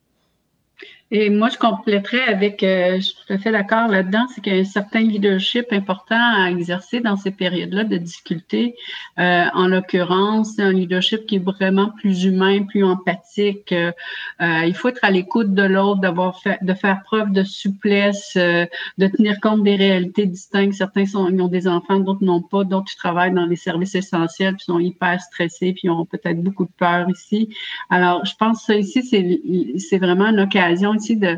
Et 1.12 1.30
moi, 1.30 1.50
je 1.50 1.58
compléterais 1.60 2.24
avec, 2.24 2.63
euh, 2.63 2.96
je 2.96 3.02
suis 3.02 3.15
tout 3.15 3.34
à 3.34 3.38
fait 3.38 3.52
d'accord 3.52 3.88
là-dedans, 3.88 4.26
c'est 4.34 4.41
qu'il 4.41 4.56
y 4.56 4.58
a 4.58 4.62
un 4.62 4.63
certain 4.63 5.02
leadership 5.02 5.68
important 5.72 6.20
à 6.20 6.50
exercer 6.50 7.00
dans 7.00 7.15
ces 7.15 7.30
périodes-là 7.30 7.84
de 7.84 7.98
difficulté. 7.98 8.76
Euh, 9.20 9.46
en 9.54 9.68
l'occurrence, 9.68 10.58
un 10.58 10.74
leadership 10.74 11.28
qui 11.28 11.36
est 11.36 11.46
vraiment 11.46 11.91
plus 11.91 12.24
humain, 12.24 12.63
plus 12.63 12.84
empathique. 12.84 13.72
Euh, 13.72 13.91
il 14.39 14.74
faut 14.74 14.88
être 14.88 15.04
à 15.04 15.12
l'écoute 15.12 15.54
de 15.54 15.62
l'autre, 15.62 16.02
d'avoir 16.02 16.39
de 16.62 16.74
faire 16.74 17.04
preuve 17.04 17.32
de 17.32 17.44
souplesse, 17.44 18.36
de 18.36 19.08
tenir 19.08 19.39
compte 19.41 19.63
des 19.63 19.76
réalités 19.76 20.26
distinctes. 20.26 20.74
Certains 20.74 21.06
ont 21.15 21.48
des 21.48 21.68
enfants, 21.68 22.00
d'autres 22.00 22.24
n'ont 22.24 22.41
pas, 22.41 22.63
d'autres 22.63 22.96
travaillent 22.98 23.34
dans 23.34 23.46
les 23.46 23.56
services 23.56 23.94
essentiels, 23.94 24.56
puis 24.56 24.65
sont 24.65 24.80
hyper 24.80 25.22
stressés, 25.22 25.74
puis 25.74 25.88
ont 25.89 26.06
peut-être 26.06 26.41
beaucoup 26.41 26.65
de 26.65 26.72
peur 26.78 27.08
ici. 27.12 27.50
Alors, 27.91 28.26
je 28.26 28.34
pense 28.36 28.60
que 28.60 28.65
ça 28.65 28.76
ici, 28.76 29.04
c'est, 29.04 29.39
c'est 29.78 30.00
vraiment 30.00 30.28
une 30.28 30.39
occasion 30.39 30.94
ici 30.95 31.17
de, 31.17 31.38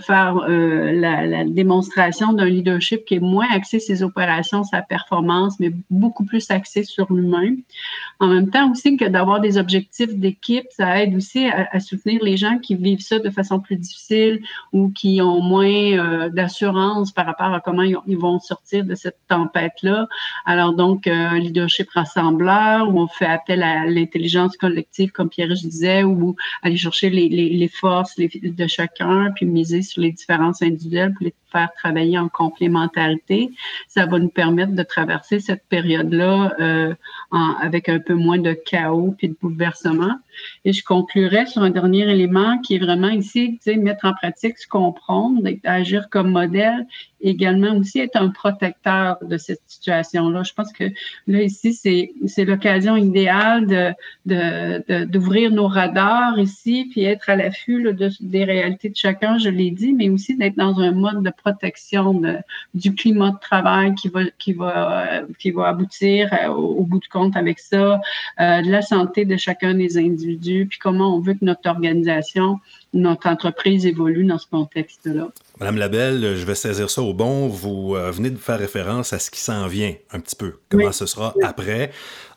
faire 0.00 0.38
euh, 0.48 0.92
la, 0.92 1.44
démonstration 1.44 2.32
d'un 2.32 2.46
leadership 2.46 3.04
qui 3.04 3.14
est 3.14 3.20
moins 3.20 3.46
axé 3.52 3.78
sur 3.78 3.96
ses 3.96 4.02
opérations, 4.02 4.64
sa 4.64 4.82
performance, 4.82 5.58
mais 5.60 5.72
beaucoup 5.90 6.24
plus 6.24 6.50
axé 6.50 6.82
sur 6.82 7.12
l'humain. 7.12 7.54
En 8.18 8.28
même 8.28 8.50
temps 8.50 8.70
aussi 8.70 8.96
que 8.96 9.04
d'avoir 9.04 9.40
des 9.40 9.58
objectifs 9.58 10.14
d'équipe, 10.14 10.66
ça 10.70 11.02
aide 11.02 11.14
aussi 11.14 11.46
à, 11.46 11.78
soutenir 11.80 12.22
les 12.22 12.36
gens 12.36 12.58
qui 12.58 12.74
vivent 12.74 13.00
ça 13.00 13.18
de 13.18 13.30
façon 13.30 13.60
plus 13.60 13.76
difficile 13.76 14.40
ou 14.72 14.90
qui 14.90 15.20
ont 15.20 15.42
moins 15.42 15.66
euh, 15.66 16.28
d'assurance 16.30 17.12
par 17.12 17.26
rapport 17.26 17.52
à 17.52 17.60
comment 17.60 17.82
ils, 17.82 18.16
vont 18.16 18.38
sortir 18.40 18.84
de 18.84 18.94
cette 18.94 19.18
tempête-là. 19.28 20.08
Alors 20.46 20.72
donc, 20.72 21.06
euh, 21.06 21.38
leadership 21.38 21.90
rassembleur, 21.90 22.88
où 22.88 23.00
on 23.00 23.08
fait 23.08 23.26
appel 23.26 23.62
à 23.62 23.84
l'intelligence 23.84 24.56
collective, 24.56 25.10
comme 25.12 25.28
Pierre 25.28 25.54
je 25.54 25.62
disais, 25.62 26.02
ou 26.02 26.34
aller 26.62 26.76
chercher 26.76 27.10
les 27.10 27.68
forces, 27.68 28.16
les 28.16 28.28
de 28.42 28.66
chacun, 28.66 29.32
puis 29.34 29.46
miser 29.46 29.82
sur 29.82 30.02
les 30.02 30.12
différences 30.12 30.62
individuelles 30.62 31.12
pour 31.14 31.24
les 31.24 31.34
faire 31.50 31.72
travailler 31.74 32.18
en 32.18 32.28
complémentarité. 32.28 33.50
Ça 33.88 34.06
va 34.06 34.18
nous 34.18 34.28
permettre 34.28 34.72
de 34.72 34.82
traverser 34.82 35.40
cette 35.40 35.64
période-là 35.68 36.54
euh, 36.60 36.94
avec 37.62 37.88
un 37.88 37.98
peu 37.98 38.14
moins 38.14 38.38
de 38.38 38.52
chaos 38.52 39.14
puis 39.16 39.28
de 39.28 39.36
bouleversement. 39.40 40.16
Et 40.64 40.72
je 40.72 40.84
conclurai 40.84 41.46
sur 41.46 41.62
un 41.62 41.70
dernier 41.70 42.10
élément 42.10 42.58
qui 42.58 42.74
est 42.74 42.78
vraiment 42.78 43.08
ici, 43.08 43.58
tu 43.64 43.76
mettre 43.78 44.04
en 44.04 44.12
pratique, 44.12 44.58
se 44.58 44.68
comprendre, 44.68 45.42
agir 45.64 46.08
comme 46.10 46.30
modèle, 46.30 46.86
également 47.28 47.76
aussi 47.76 48.00
être 48.00 48.16
un 48.16 48.28
protecteur 48.28 49.18
de 49.22 49.36
cette 49.36 49.60
situation-là. 49.66 50.42
Je 50.42 50.52
pense 50.52 50.72
que 50.72 50.84
là, 51.26 51.42
ici, 51.42 51.72
c'est 51.74 52.44
l'occasion 52.44 52.96
idéale 52.96 53.94
de, 54.24 55.04
d'ouvrir 55.04 55.50
nos 55.50 55.66
radars 55.66 56.38
ici, 56.38 56.88
puis 56.90 57.04
être 57.04 57.28
à 57.28 57.36
l'affût 57.36 57.82
de, 57.82 58.10
des 58.20 58.44
réalités 58.44 58.88
de 58.88 58.96
chacun, 58.96 59.38
je 59.38 59.48
l'ai 59.48 59.70
dit, 59.70 59.92
mais 59.92 60.08
aussi 60.08 60.36
d'être 60.36 60.56
dans 60.56 60.78
un 60.80 60.92
mode 60.92 61.22
de 61.22 61.30
protection 61.30 62.22
du 62.74 62.94
climat 62.94 63.30
de 63.30 63.38
travail 63.38 63.94
qui 63.94 64.08
va, 64.08 64.20
qui 64.38 64.52
va, 64.52 65.22
qui 65.38 65.50
va 65.50 65.68
aboutir 65.68 66.32
euh, 66.32 66.48
au, 66.48 66.84
bout 66.84 67.00
de 67.00 67.06
compte 67.06 67.36
avec 67.36 67.58
ça, 67.58 68.00
euh, 68.40 68.62
de 68.62 68.70
la 68.70 68.82
santé 68.82 69.24
de 69.24 69.36
chacun 69.36 69.74
des 69.74 69.98
individus, 69.98 70.66
puis 70.66 70.78
comment 70.78 71.16
on 71.16 71.20
veut 71.20 71.34
que 71.34 71.44
notre 71.44 71.68
organisation, 71.68 72.58
notre 72.92 73.28
entreprise 73.28 73.84
évolue 73.86 74.24
dans 74.24 74.38
ce 74.38 74.46
contexte-là. 74.46 75.28
Madame 75.60 75.76
Labelle, 75.76 76.36
je 76.36 76.46
vais 76.46 76.54
saisir 76.54 76.88
ça 76.90 77.02
au 77.02 77.12
bon. 77.12 77.48
Vous 77.48 77.94
euh, 77.94 78.10
venez 78.10 78.30
de 78.30 78.38
faire 78.38 78.58
référence 78.58 79.12
à 79.12 79.18
ce 79.18 79.30
qui 79.30 79.40
s'en 79.40 79.66
vient 79.66 79.94
un 80.12 80.20
petit 80.20 80.36
peu, 80.36 80.54
comment 80.68 80.92
ce 80.92 81.06
sera 81.06 81.34
après? 81.42 81.90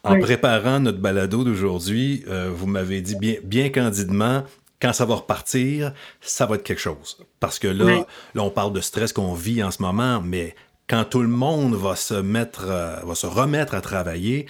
En 0.04 0.20
préparant 0.20 0.80
notre 0.80 1.00
balado 1.00 1.44
d'aujourd'hui, 1.44 2.24
vous 2.54 2.68
m'avez 2.68 3.02
dit 3.02 3.18
bien, 3.18 3.36
bien 3.44 3.70
candidement, 3.70 4.44
quand 4.82 4.94
ça 4.94 5.06
va 5.06 5.16
repartir, 5.16 5.94
ça 6.22 6.46
va 6.46 6.56
être 6.56 6.64
quelque 6.64 6.80
chose. 6.80 7.18
Parce 7.40 7.60
que 7.60 7.68
là, 7.68 8.06
là 8.34 8.44
on 8.44 8.50
parle 8.50 8.74
de 8.74 8.82
stress 8.82 9.12
qu'on 9.12 9.34
vit 9.34 9.62
en 9.62 9.72
ce 9.72 9.82
moment, 9.82 10.22
mais 10.22 10.56
quand 10.90 11.06
tout 11.06 11.22
le 11.22 11.28
monde 11.28 11.76
va 11.76 11.96
se 11.96 12.16
mettre, 12.16 12.66
euh, 12.68 12.96
va 13.04 13.16
se 13.16 13.28
remettre 13.28 13.76
à 13.76 13.82
travailler, 13.82 14.48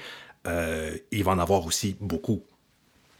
euh, 0.47 0.95
il 1.11 1.23
va 1.23 1.33
en 1.33 1.39
avoir 1.39 1.65
aussi 1.65 1.97
beaucoup. 1.99 2.41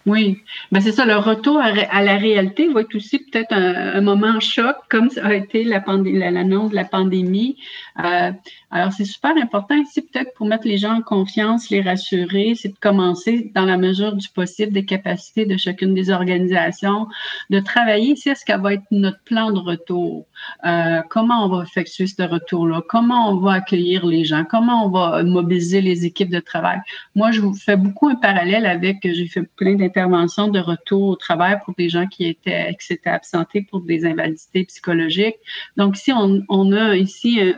Oui, 0.09 0.39
ben 0.71 0.81
c'est 0.81 0.91
ça. 0.91 1.05
Le 1.05 1.17
retour 1.17 1.59
à, 1.59 2.01
la 2.01 2.17
réalité 2.17 2.67
va 2.67 2.81
être 2.81 2.95
aussi 2.95 3.19
peut-être 3.19 3.53
un, 3.53 4.01
moment 4.01 4.39
choc, 4.39 4.75
comme 4.89 5.11
ça 5.11 5.23
a 5.27 5.33
été 5.35 5.63
l'annonce 5.63 6.71
de 6.71 6.75
la 6.75 6.83
pandémie. 6.83 7.57
Euh, 8.03 8.31
alors, 8.71 8.91
c'est 8.91 9.05
super 9.05 9.35
important 9.35 9.75
ici, 9.75 10.01
peut-être 10.01 10.33
pour 10.35 10.45
mettre 10.45 10.67
les 10.67 10.77
gens 10.77 10.93
en 10.93 11.01
confiance, 11.01 11.71
les 11.71 11.81
rassurer, 11.81 12.53
c'est 12.55 12.69
de 12.69 12.77
commencer 12.79 13.51
dans 13.55 13.65
la 13.65 13.77
mesure 13.77 14.15
du 14.15 14.29
possible 14.29 14.71
des 14.71 14.85
capacités 14.85 15.47
de 15.47 15.57
chacune 15.57 15.95
des 15.95 16.11
organisations, 16.11 17.07
de 17.49 17.59
travailler 17.59 18.13
ici 18.13 18.29
ce 18.35 18.45
qu'elle 18.45 18.61
va 18.61 18.75
être 18.75 18.83
notre 18.91 19.21
plan 19.23 19.51
de 19.51 19.59
retour. 19.59 20.27
Euh, 20.65 21.01
comment 21.09 21.45
on 21.45 21.49
va 21.49 21.63
effectuer 21.63 22.05
ce 22.05 22.21
retour-là? 22.21 22.81
Comment 22.87 23.31
on 23.31 23.37
va 23.37 23.53
accueillir 23.53 24.05
les 24.05 24.23
gens? 24.23 24.45
Comment 24.47 24.85
on 24.85 24.89
va 24.89 25.23
mobiliser 25.23 25.81
les 25.81 26.05
équipes 26.05 26.29
de 26.29 26.39
travail? 26.39 26.79
Moi, 27.15 27.31
je 27.31 27.41
vous 27.41 27.55
fais 27.55 27.75
beaucoup 27.75 28.07
un 28.07 28.15
parallèle 28.15 28.67
avec, 28.67 28.97
j'ai 29.03 29.27
fait 29.27 29.49
plein 29.55 29.75
d'interventions 29.75 30.47
de 30.47 30.59
retour 30.59 31.09
au 31.09 31.15
travail 31.15 31.57
pour 31.65 31.73
des 31.75 31.89
gens 31.89 32.05
qui 32.05 32.25
étaient, 32.25 32.75
qui 32.79 32.85
s'étaient 32.85 33.09
absentés 33.09 33.63
pour 33.63 33.81
des 33.81 34.05
invalidités 34.05 34.65
psychologiques. 34.65 35.37
Donc, 35.75 35.97
si 35.97 36.11
on, 36.11 36.43
on 36.49 36.71
a 36.71 36.95
ici 36.95 37.39
un, 37.41 37.53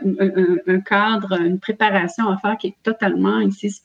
un, 0.66 0.80
une 1.40 1.58
préparation 1.58 2.28
à 2.28 2.38
faire 2.38 2.56
qui 2.58 2.68
est 2.68 2.76
totalement 2.82 3.40
ici 3.40 3.82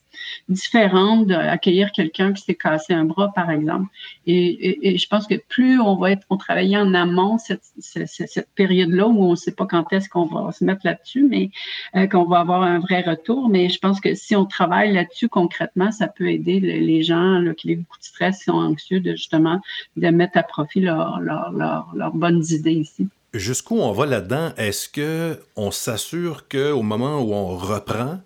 différente 0.49 1.27
d'accueillir 1.27 1.91
quelqu'un 1.91 2.33
qui 2.33 2.41
s'est 2.41 2.55
cassé 2.55 2.93
un 2.93 3.05
bras, 3.05 3.31
par 3.33 3.51
exemple. 3.51 3.87
Et, 4.25 4.97
je 4.97 5.07
pense 5.07 5.27
que 5.27 5.35
plus 5.49 5.79
on 5.79 5.95
va 5.95 6.11
être, 6.11 6.25
on 6.29 6.37
travailler 6.37 6.77
en 6.77 6.93
amont 6.93 7.37
cette, 7.37 7.61
cette, 7.79 8.49
période-là 8.55 9.07
où 9.07 9.23
on 9.23 9.31
ne 9.31 9.35
sait 9.35 9.51
pas 9.51 9.65
quand 9.65 9.91
est-ce 9.93 10.09
qu'on 10.09 10.25
va 10.25 10.51
se 10.51 10.63
mettre 10.63 10.81
là-dessus, 10.83 11.23
mais 11.23 11.51
euh, 11.95 12.07
qu'on 12.07 12.25
va 12.25 12.39
avoir 12.39 12.63
un 12.63 12.79
vrai 12.79 13.01
retour. 13.01 13.49
Mais 13.49 13.69
je 13.69 13.79
pense 13.79 13.99
que 13.99 14.15
si 14.15 14.35
on 14.35 14.45
travaille 14.45 14.93
là-dessus 14.93 15.29
concrètement, 15.29 15.91
ça 15.91 16.07
peut 16.07 16.29
aider 16.29 16.59
les 16.59 17.03
gens 17.03 17.43
qui 17.57 17.73
ont 17.73 17.77
beaucoup 17.77 17.99
de 17.99 18.03
stress, 18.03 18.39
qui 18.39 18.43
sont 18.45 18.57
anxieux, 18.57 18.99
de 18.99 19.11
justement 19.11 19.61
de 19.95 20.07
mettre 20.09 20.37
à 20.37 20.43
profit 20.43 20.81
leurs 20.81 22.11
bonnes 22.13 22.43
idées 22.49 22.73
ici. 22.73 23.07
Jusqu'où 23.37 23.79
on 23.79 23.91
va 23.91 24.05
là-dedans? 24.05 24.51
Est-ce 24.57 24.89
que 24.89 25.39
on 25.55 25.69
s'assure 25.69 26.47
qu'au 26.47 26.81
moment 26.81 27.21
où 27.21 27.33
on 27.33 27.55
reprend, 27.55 28.19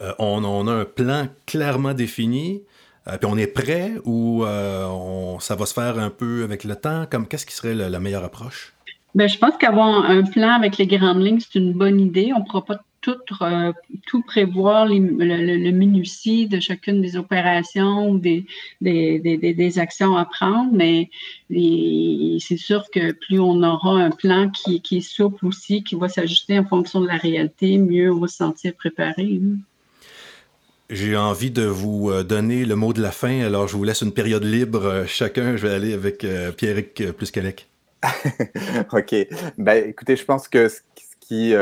euh, 0.00 0.12
on, 0.18 0.66
a 0.66 0.72
un 0.72 0.84
plan 0.84 1.28
clairement 1.46 1.92
défini, 1.92 2.62
euh, 3.08 3.18
puis 3.18 3.28
on 3.30 3.36
est 3.36 3.46
prêt 3.46 3.92
ou 4.04 4.44
euh, 4.44 5.38
ça 5.40 5.54
va 5.54 5.66
se 5.66 5.74
faire 5.74 5.98
un 5.98 6.10
peu 6.10 6.44
avec 6.44 6.64
le 6.64 6.76
temps? 6.76 7.04
Comme 7.10 7.26
qu'est-ce 7.26 7.44
qui 7.44 7.54
serait 7.54 7.74
la, 7.74 8.00
meilleure 8.00 8.24
approche? 8.24 8.72
Bien, 9.14 9.26
je 9.26 9.38
pense 9.38 9.56
qu'avoir 9.58 10.08
un 10.10 10.22
plan 10.22 10.50
avec 10.50 10.78
les 10.78 10.86
grandes 10.86 11.22
lignes, 11.22 11.40
c'est 11.40 11.58
une 11.58 11.74
bonne 11.74 12.00
idée. 12.00 12.32
On 12.34 12.40
ne 12.40 12.44
pourra 12.44 12.64
pas 12.64 12.78
tout, 13.00 13.16
euh, 13.42 13.72
tout 14.06 14.22
prévoir 14.22 14.86
le, 14.86 14.98
le, 14.98 15.70
minutie 15.70 16.46
de 16.48 16.58
chacune 16.60 17.00
des 17.00 17.16
opérations 17.16 18.10
ou 18.10 18.18
des, 18.18 18.44
des, 18.80 19.18
des, 19.18 19.54
des 19.54 19.78
actions 19.78 20.16
à 20.16 20.24
prendre, 20.24 20.70
mais 20.72 21.10
c'est 21.50 22.56
sûr 22.56 22.84
que 22.92 23.12
plus 23.12 23.38
on 23.38 23.62
aura 23.62 24.02
un 24.02 24.10
plan 24.10 24.50
qui, 24.50 24.80
qui 24.80 24.98
est 24.98 25.00
souple 25.00 25.46
aussi, 25.46 25.84
qui 25.84 25.94
va 25.94 26.08
s'ajuster 26.08 26.58
en 26.58 26.64
fonction 26.64 27.00
de 27.00 27.06
la 27.06 27.16
réalité, 27.16 27.78
mieux 27.78 28.12
on 28.12 28.20
va 28.20 28.28
se 28.28 28.36
sentir 28.36 28.74
préparé. 28.74 29.40
J'ai 30.90 31.16
envie 31.16 31.50
de 31.50 31.64
vous 31.64 32.10
euh, 32.10 32.24
donner 32.24 32.64
le 32.64 32.74
mot 32.74 32.94
de 32.94 33.02
la 33.02 33.12
fin, 33.12 33.40
alors 33.40 33.68
je 33.68 33.76
vous 33.76 33.84
laisse 33.84 34.00
une 34.00 34.12
période 34.12 34.44
libre. 34.44 34.86
Euh, 34.86 35.04
chacun, 35.06 35.56
je 35.56 35.66
vais 35.66 35.74
aller 35.74 35.92
avec 35.92 36.26
Pierrick 36.56 37.12
plus 37.12 37.30
qu'Alec. 37.30 37.68
OK. 38.92 39.14
Ben, 39.58 39.88
écoutez, 39.88 40.16
je 40.16 40.24
pense 40.24 40.48
que 40.48 40.68
ce 40.68 40.80
qui, 41.20 41.52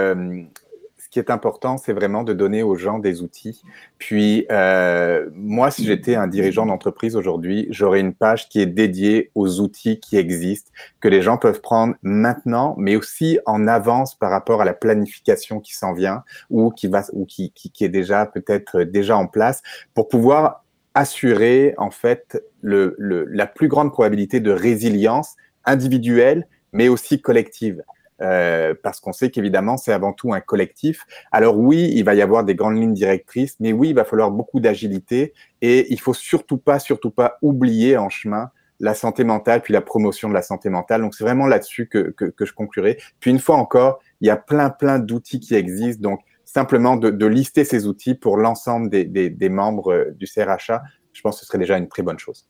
qui 1.17 1.21
est 1.21 1.31
important, 1.31 1.79
c'est 1.79 1.95
vraiment 1.95 2.25
de 2.25 2.35
donner 2.35 2.63
aux 2.63 2.75
gens 2.75 2.99
des 2.99 3.23
outils. 3.23 3.63
Puis, 3.97 4.45
euh, 4.53 5.31
moi, 5.33 5.71
si 5.71 5.87
j'étais 5.87 6.15
un 6.15 6.27
dirigeant 6.27 6.67
d'entreprise 6.67 7.17
aujourd'hui, 7.17 7.69
j'aurais 7.71 8.01
une 8.01 8.13
page 8.13 8.51
qui 8.51 8.61
est 8.61 8.67
dédiée 8.67 9.31
aux 9.35 9.61
outils 9.61 9.99
qui 9.99 10.19
existent, 10.19 10.71
que 11.01 11.09
les 11.09 11.23
gens 11.23 11.39
peuvent 11.39 11.63
prendre 11.63 11.95
maintenant, 12.03 12.75
mais 12.77 12.97
aussi 12.97 13.39
en 13.47 13.67
avance 13.67 14.15
par 14.15 14.31
rapport 14.31 14.61
à 14.61 14.67
la 14.67 14.75
planification 14.75 15.59
qui 15.59 15.75
s'en 15.75 15.95
vient 15.95 16.23
ou 16.51 16.71
qui 16.71 16.87
va 16.87 17.05
ou 17.15 17.25
qui, 17.25 17.51
est 17.81 17.89
déjà 17.89 18.27
peut-être 18.27 18.83
déjà 18.83 19.17
en 19.17 19.27
place 19.27 19.63
pour 19.95 20.09
pouvoir 20.09 20.67
assurer 20.93 21.73
en 21.79 21.91
fait 21.91 22.45
la 22.63 23.47
plus 23.47 23.69
grande 23.69 23.91
probabilité 23.91 24.41
de 24.41 24.51
résilience 24.51 25.37
individuelle, 25.65 26.47
mais 26.75 26.89
aussi 26.89 27.23
collective. 27.23 27.83
Euh, 28.23 28.75
parce 28.83 29.01
qu'on 29.01 29.13
sait 29.13 29.31
qu'évidemment, 29.31 29.77
c'est 29.77 29.93
avant 29.93 30.13
tout 30.13 30.33
un 30.33 30.41
collectif. 30.41 31.05
Alors 31.33 31.59
oui, 31.59 31.91
il 31.95 32.05
va 32.05 32.15
y 32.15 32.23
avoir 32.23 32.45
des 32.45 32.55
grandes 32.55 32.79
lignes 32.79 32.95
directrices, 32.95 33.57
mais 33.61 33.73
oui, 33.73 33.91
il 33.91 33.95
va 33.95 34.05
falloir 34.05 34.31
beaucoup 34.31 34.61
d'agilité 34.61 35.35
et 35.61 35.93
il 35.93 36.01
faut 36.01 36.15
surtout 36.15 36.59
pas, 36.59 36.79
surtout 36.79 37.11
pas 37.11 37.39
oublier 37.43 37.97
en 37.97 38.09
chemin 38.09 38.51
la 38.79 38.95
santé 38.95 39.25
mentale, 39.25 39.63
puis 39.63 39.73
la 39.73 39.81
promotion 39.81 40.29
de 40.29 40.35
la 40.35 40.43
santé 40.43 40.69
mentale. 40.69 41.01
Donc 41.01 41.15
c'est 41.15 41.25
vraiment 41.25 41.47
là-dessus 41.47 41.89
que, 41.89 42.11
que, 42.11 42.27
que, 42.27 42.45
je 42.45 42.53
conclurai. 42.53 42.99
Puis 43.21 43.31
une 43.31 43.39
fois 43.39 43.57
encore, 43.57 44.01
il 44.21 44.27
y 44.27 44.31
a 44.31 44.37
plein, 44.37 44.71
plein 44.71 44.99
d'outils 44.99 45.41
qui 45.41 45.55
existent. 45.55 46.03
Donc 46.03 46.21
simplement 46.45 46.97
de, 46.97 47.11
de 47.11 47.27
lister 47.27 47.65
ces 47.65 47.87
outils 47.87 48.15
pour 48.15 48.37
l'ensemble 48.37 48.91
des, 48.91 49.05
des, 49.05 49.31
des 49.31 49.49
membres 49.49 49.93
euh, 49.93 50.11
du 50.13 50.27
CRHA, 50.27 50.83
je 51.13 51.21
pense 51.23 51.37
que 51.37 51.41
ce 51.41 51.47
serait 51.47 51.59
déjà 51.59 51.79
une 51.79 51.89
très 51.89 52.03
bonne 52.03 52.19
chose. 52.19 52.47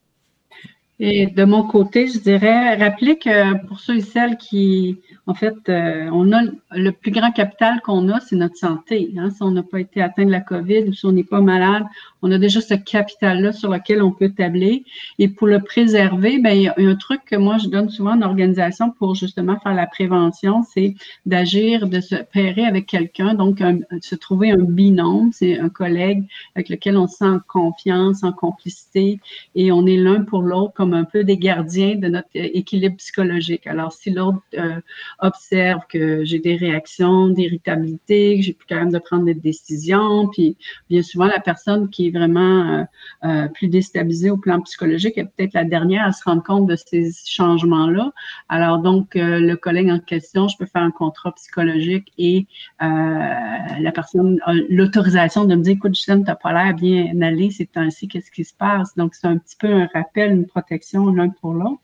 Et 0.99 1.27
de 1.27 1.45
mon 1.45 1.63
côté, 1.63 2.07
je 2.07 2.19
dirais, 2.19 2.75
rappeler 2.77 3.19
que 3.19 3.67
pour 3.67 3.81
ceux 3.81 3.97
et 3.97 4.01
celles 4.01 4.39
qui, 4.39 4.99
en 5.27 5.35
fait, 5.35 5.55
euh, 5.69 6.09
on 6.11 6.33
a 6.33 6.41
le 6.71 6.91
plus 6.91 7.11
grand 7.11 7.33
capital 7.33 7.83
qu'on 7.83 8.09
a, 8.09 8.21
c'est 8.21 8.37
notre 8.37 8.57
santé. 8.57 9.13
Hein. 9.19 9.29
Si 9.31 9.43
on 9.43 9.51
n'a 9.51 9.63
pas 9.63 9.81
été 9.81 10.01
atteint 10.01 10.25
de 10.25 10.31
la 10.31 10.41
COVID 10.41 10.85
ou 10.89 10.95
si 10.95 11.05
on 11.05 11.13
n'est 11.13 11.23
pas 11.23 11.43
malade, 11.43 11.85
on 12.27 12.33
a 12.33 12.39
déjà 12.39 12.61
ce 12.61 12.75
capital-là 12.75 13.53
sur 13.53 13.71
lequel 13.71 14.03
on 14.03 14.11
peut 14.11 14.31
tabler. 14.31 14.85
Et 15.19 15.29
pour 15.29 15.47
le 15.47 15.61
préserver, 15.61 16.39
ben, 16.41 16.73
un 16.77 16.95
truc 16.97 17.21
que 17.25 17.37
moi, 17.37 17.57
je 17.59 17.69
donne 17.69 17.89
souvent 17.89 18.13
en 18.13 18.23
organisation 18.23 18.91
pour 18.91 19.15
justement 19.15 19.59
faire 19.61 19.75
la 19.75 19.87
prévention, 19.87 20.65
c'est 20.75 20.95
d'agir, 21.25 21.89
de 21.89 22.01
se 22.01 22.17
pairer 22.17 22.65
avec 22.65 22.87
quelqu'un, 22.87 23.35
donc 23.35 23.63
se 24.01 24.15
trouver 24.17 24.51
un 24.51 24.65
binôme, 24.65 25.31
c'est 25.33 25.59
un 25.59 25.69
collègue 25.69 26.25
avec 26.57 26.69
lequel 26.69 26.97
on 26.97 27.07
se 27.07 27.19
sent 27.19 27.25
en 27.25 27.41
confiance, 27.47 28.25
en 28.25 28.33
complicité, 28.33 29.21
et 29.55 29.71
on 29.71 29.87
est 29.87 29.97
l'un 29.97 30.25
pour 30.25 30.43
l'autre 30.43 30.75
comme 30.75 30.95
un 30.95 31.05
peu 31.05 31.23
des 31.23 31.39
gardiens 31.39 31.95
de 31.95 32.09
notre 32.09 32.29
équilibre 32.35 32.97
psychologique. 32.97 33.67
Alors, 33.67 33.93
si 33.93 34.11
l'autre 34.11 34.43
euh, 34.59 34.81
observe 35.21 35.83
que 35.89 36.25
j'ai 36.25 36.41
des 36.41 36.57
réactions 36.57 37.29
d'irritabilité, 37.29 38.37
que 38.37 38.43
j'ai 38.43 38.53
plus 38.53 38.67
capable 38.67 38.93
de 38.93 38.99
prendre 38.99 39.25
des 39.25 39.35
décisions, 39.35 40.29
puis 40.29 40.57
bien 40.91 41.03
souvent, 41.03 41.27
la 41.27 41.41
personne 41.41 41.89
qui 41.89 42.11
vraiment 42.17 42.71
euh, 42.73 42.85
euh, 43.25 43.49
plus 43.49 43.69
déstabilisée 43.69 44.31
au 44.31 44.37
plan 44.37 44.61
psychologique 44.63 45.19
est 45.19 45.25
peut-être 45.25 45.55
la 45.55 45.65
dernière 45.65 46.07
à 46.07 46.13
se 46.13 46.23
rendre 46.25 46.43
compte 46.43 46.67
de 46.67 46.77
ces 46.77 47.11
changements-là. 47.27 48.13
Alors, 48.49 48.79
donc, 48.79 49.15
le 49.15 49.55
collègue 49.55 49.91
en 49.91 49.99
question, 49.99 50.49
je 50.49 50.57
peux 50.57 50.67
faire 50.67 50.83
un 50.83 50.91
contrat 50.91 51.33
psychologique 51.33 52.13
et 52.19 52.47
la 52.81 53.93
personne 53.95 54.39
a 54.45 54.53
l'autorisation 54.69 55.45
de 55.45 55.55
me 55.55 55.63
dire, 55.63 55.75
écoute, 55.75 55.95
Justine, 55.95 56.25
t'as 56.25 56.35
pas 56.37 56.53
l'air 56.53 56.75
bien 56.75 57.21
allé, 57.21 57.51
c'est 57.51 57.77
ainsi, 57.77 58.09
qu'est-ce 58.09 58.31
qui 58.31 58.45
se 58.45 58.55
passe? 58.55 58.95
Donc, 58.97 59.15
c'est 59.15 59.27
un 59.27 59.39
petit 59.39 59.57
peu 59.57 59.73
un 59.73 59.89
rappel, 59.93 60.33
une 60.33 60.47
protection 60.47 61.07
l'un 61.11 61.29
pour 61.29 61.53
l'autre. 61.55 61.81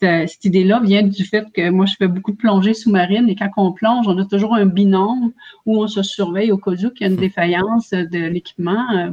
Cette, 0.00 0.44
idée-là 0.44 0.80
vient 0.80 1.02
du 1.02 1.24
fait 1.24 1.46
que 1.52 1.70
moi, 1.70 1.86
je 1.86 1.94
fais 1.96 2.08
beaucoup 2.08 2.32
de 2.32 2.36
plongées 2.36 2.74
sous-marines 2.74 3.28
et 3.28 3.36
quand 3.36 3.50
on 3.56 3.72
plonge, 3.72 4.06
on 4.08 4.16
a 4.18 4.24
toujours 4.24 4.54
un 4.54 4.66
binôme 4.66 5.32
où 5.66 5.82
on 5.82 5.88
se 5.88 6.02
surveille 6.02 6.52
au 6.52 6.58
cas 6.58 6.70
où 6.70 6.74
il 6.74 6.80
y 6.80 7.04
a 7.04 7.06
une 7.06 7.14
hmm. 7.14 7.16
défaillance 7.16 7.90
de 7.90 8.26
l'équipement. 8.26 9.12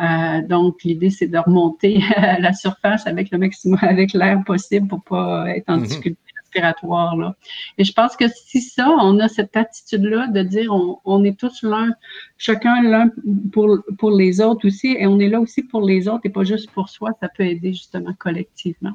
Euh, 0.00 0.42
donc, 0.46 0.82
l'idée, 0.84 1.10
c'est 1.10 1.28
de 1.28 1.38
remonter 1.38 2.02
à 2.16 2.38
la 2.38 2.52
surface 2.52 3.06
avec 3.06 3.30
le 3.30 3.38
maximum, 3.38 3.78
avec 3.82 4.12
l'air 4.12 4.42
possible 4.44 4.88
pour 4.88 5.02
pas 5.04 5.48
être 5.50 5.68
en 5.68 5.78
hmm. 5.78 5.82
difficulté 5.84 6.20
respiratoire. 6.44 7.16
Là. 7.16 7.34
Et 7.78 7.84
je 7.84 7.92
pense 7.92 8.16
que 8.16 8.26
si 8.28 8.60
ça, 8.60 8.88
on 8.88 9.18
a 9.20 9.28
cette 9.28 9.56
attitude-là 9.56 10.28
de 10.28 10.42
dire 10.42 10.72
on, 10.72 10.98
on 11.04 11.24
est 11.24 11.38
tous 11.38 11.62
l'un, 11.62 11.90
chacun 12.38 12.82
l'un 12.82 13.10
pour, 13.52 13.78
pour 13.98 14.10
les 14.10 14.40
autres 14.40 14.66
aussi, 14.66 14.96
et 14.98 15.06
on 15.06 15.18
est 15.18 15.28
là 15.28 15.40
aussi 15.40 15.62
pour 15.62 15.82
les 15.82 16.08
autres 16.08 16.22
et 16.24 16.30
pas 16.30 16.44
juste 16.44 16.70
pour 16.70 16.88
soi, 16.88 17.10
ça 17.20 17.28
peut 17.28 17.44
aider 17.44 17.72
justement 17.72 18.12
collectivement 18.18 18.92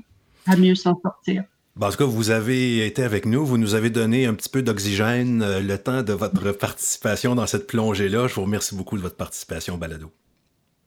à 0.47 0.55
mieux 0.55 0.75
s'en 0.75 0.99
sortir. 1.01 1.43
En 1.79 1.89
tout 1.89 1.97
cas, 1.97 2.05
vous 2.05 2.29
avez 2.31 2.85
été 2.85 3.03
avec 3.03 3.25
nous, 3.25 3.45
vous 3.45 3.57
nous 3.57 3.75
avez 3.75 3.89
donné 3.89 4.25
un 4.25 4.33
petit 4.33 4.49
peu 4.49 4.61
d'oxygène 4.61 5.41
euh, 5.41 5.61
le 5.61 5.77
temps 5.77 6.03
de 6.03 6.13
votre 6.13 6.51
participation 6.59 7.33
dans 7.33 7.47
cette 7.47 7.65
plongée-là. 7.65 8.27
Je 8.27 8.35
vous 8.35 8.43
remercie 8.43 8.75
beaucoup 8.75 8.97
de 8.97 9.01
votre 9.01 9.15
participation 9.15 9.75
au 9.75 9.77
balado. 9.77 10.11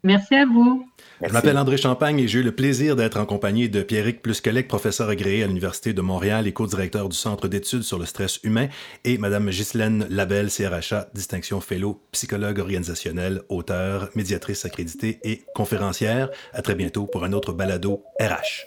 Merci 0.04 0.34
à 0.34 0.44
vous. 0.44 0.86
Je 1.26 1.32
m'appelle 1.32 1.56
André 1.56 1.78
Champagne 1.78 2.18
et 2.18 2.28
j'ai 2.28 2.40
eu 2.40 2.42
le 2.42 2.52
plaisir 2.52 2.94
d'être 2.94 3.18
en 3.18 3.24
compagnie 3.24 3.70
de 3.70 3.82
Pierrick 3.82 4.20
Plusquelec, 4.20 4.68
professeur 4.68 5.08
agréé 5.08 5.42
à 5.42 5.46
l'Université 5.46 5.94
de 5.94 6.02
Montréal 6.02 6.46
et 6.46 6.52
co-directeur 6.52 7.08
du 7.08 7.16
Centre 7.16 7.48
d'études 7.48 7.84
sur 7.84 7.98
le 7.98 8.04
stress 8.04 8.38
humain, 8.42 8.68
et 9.04 9.16
Madame 9.16 9.48
Ghislaine 9.48 10.06
Labelle, 10.10 10.50
CRHA, 10.50 11.08
distinction 11.14 11.62
fellow, 11.62 12.02
psychologue 12.12 12.58
organisationnel, 12.58 13.40
auteur, 13.48 14.10
médiatrice 14.14 14.66
accréditée 14.66 15.20
et 15.24 15.42
conférencière. 15.54 16.28
À 16.52 16.60
très 16.60 16.74
bientôt 16.74 17.06
pour 17.06 17.24
un 17.24 17.32
autre 17.32 17.54
balado 17.54 18.02
RH. 18.20 18.66